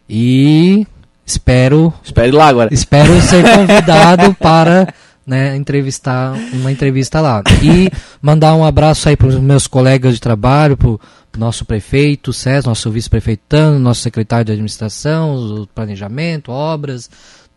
E 0.09 0.87
espero. 1.25 1.93
Espere 2.05 2.31
lá 2.31 2.49
agora. 2.49 2.73
Espero 2.73 3.19
ser 3.23 3.43
convidado 3.57 4.35
para 4.35 4.93
né, 5.27 5.57
entrevistar 5.57 6.35
uma 6.53 6.71
entrevista 6.71 7.23
lá. 7.23 7.43
E 7.63 7.91
mandar 8.21 8.55
um 8.55 8.65
abraço 8.65 9.09
aí 9.09 9.17
para 9.17 9.29
os 9.29 9.37
meus 9.37 9.67
colegas 9.67 10.15
de 10.15 10.21
trabalho, 10.21 10.77
para 10.77 10.89
o 10.89 11.01
nosso 11.39 11.65
prefeito 11.65 12.31
César, 12.31 12.69
nosso 12.69 12.91
vice-prefeito 12.91 13.43
Tano, 13.49 13.79
nosso 13.79 14.03
secretário 14.03 14.45
de 14.45 14.53
administração, 14.53 15.63
o 15.63 15.67
planejamento, 15.67 16.53
obras, 16.53 17.09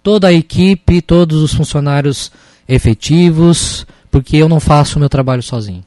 toda 0.01 0.29
a 0.29 0.33
equipe, 0.33 1.01
todos 1.01 1.43
os 1.43 1.53
funcionários 1.53 2.31
efetivos, 2.65 3.85
porque 4.09 4.37
eu 4.37 4.47
não 4.47 4.61
faço 4.61 4.95
o 4.95 4.99
meu 5.01 5.09
trabalho 5.09 5.43
sozinho. 5.43 5.83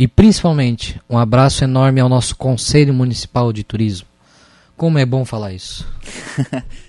E 0.00 0.08
principalmente, 0.08 0.98
um 1.10 1.18
abraço 1.18 1.62
enorme 1.62 2.00
ao 2.00 2.08
nosso 2.08 2.34
Conselho 2.34 2.94
Municipal 2.94 3.52
de 3.52 3.62
Turismo. 3.62 4.08
Como 4.74 4.96
é 4.98 5.04
bom 5.04 5.26
falar 5.26 5.52
isso. 5.52 5.86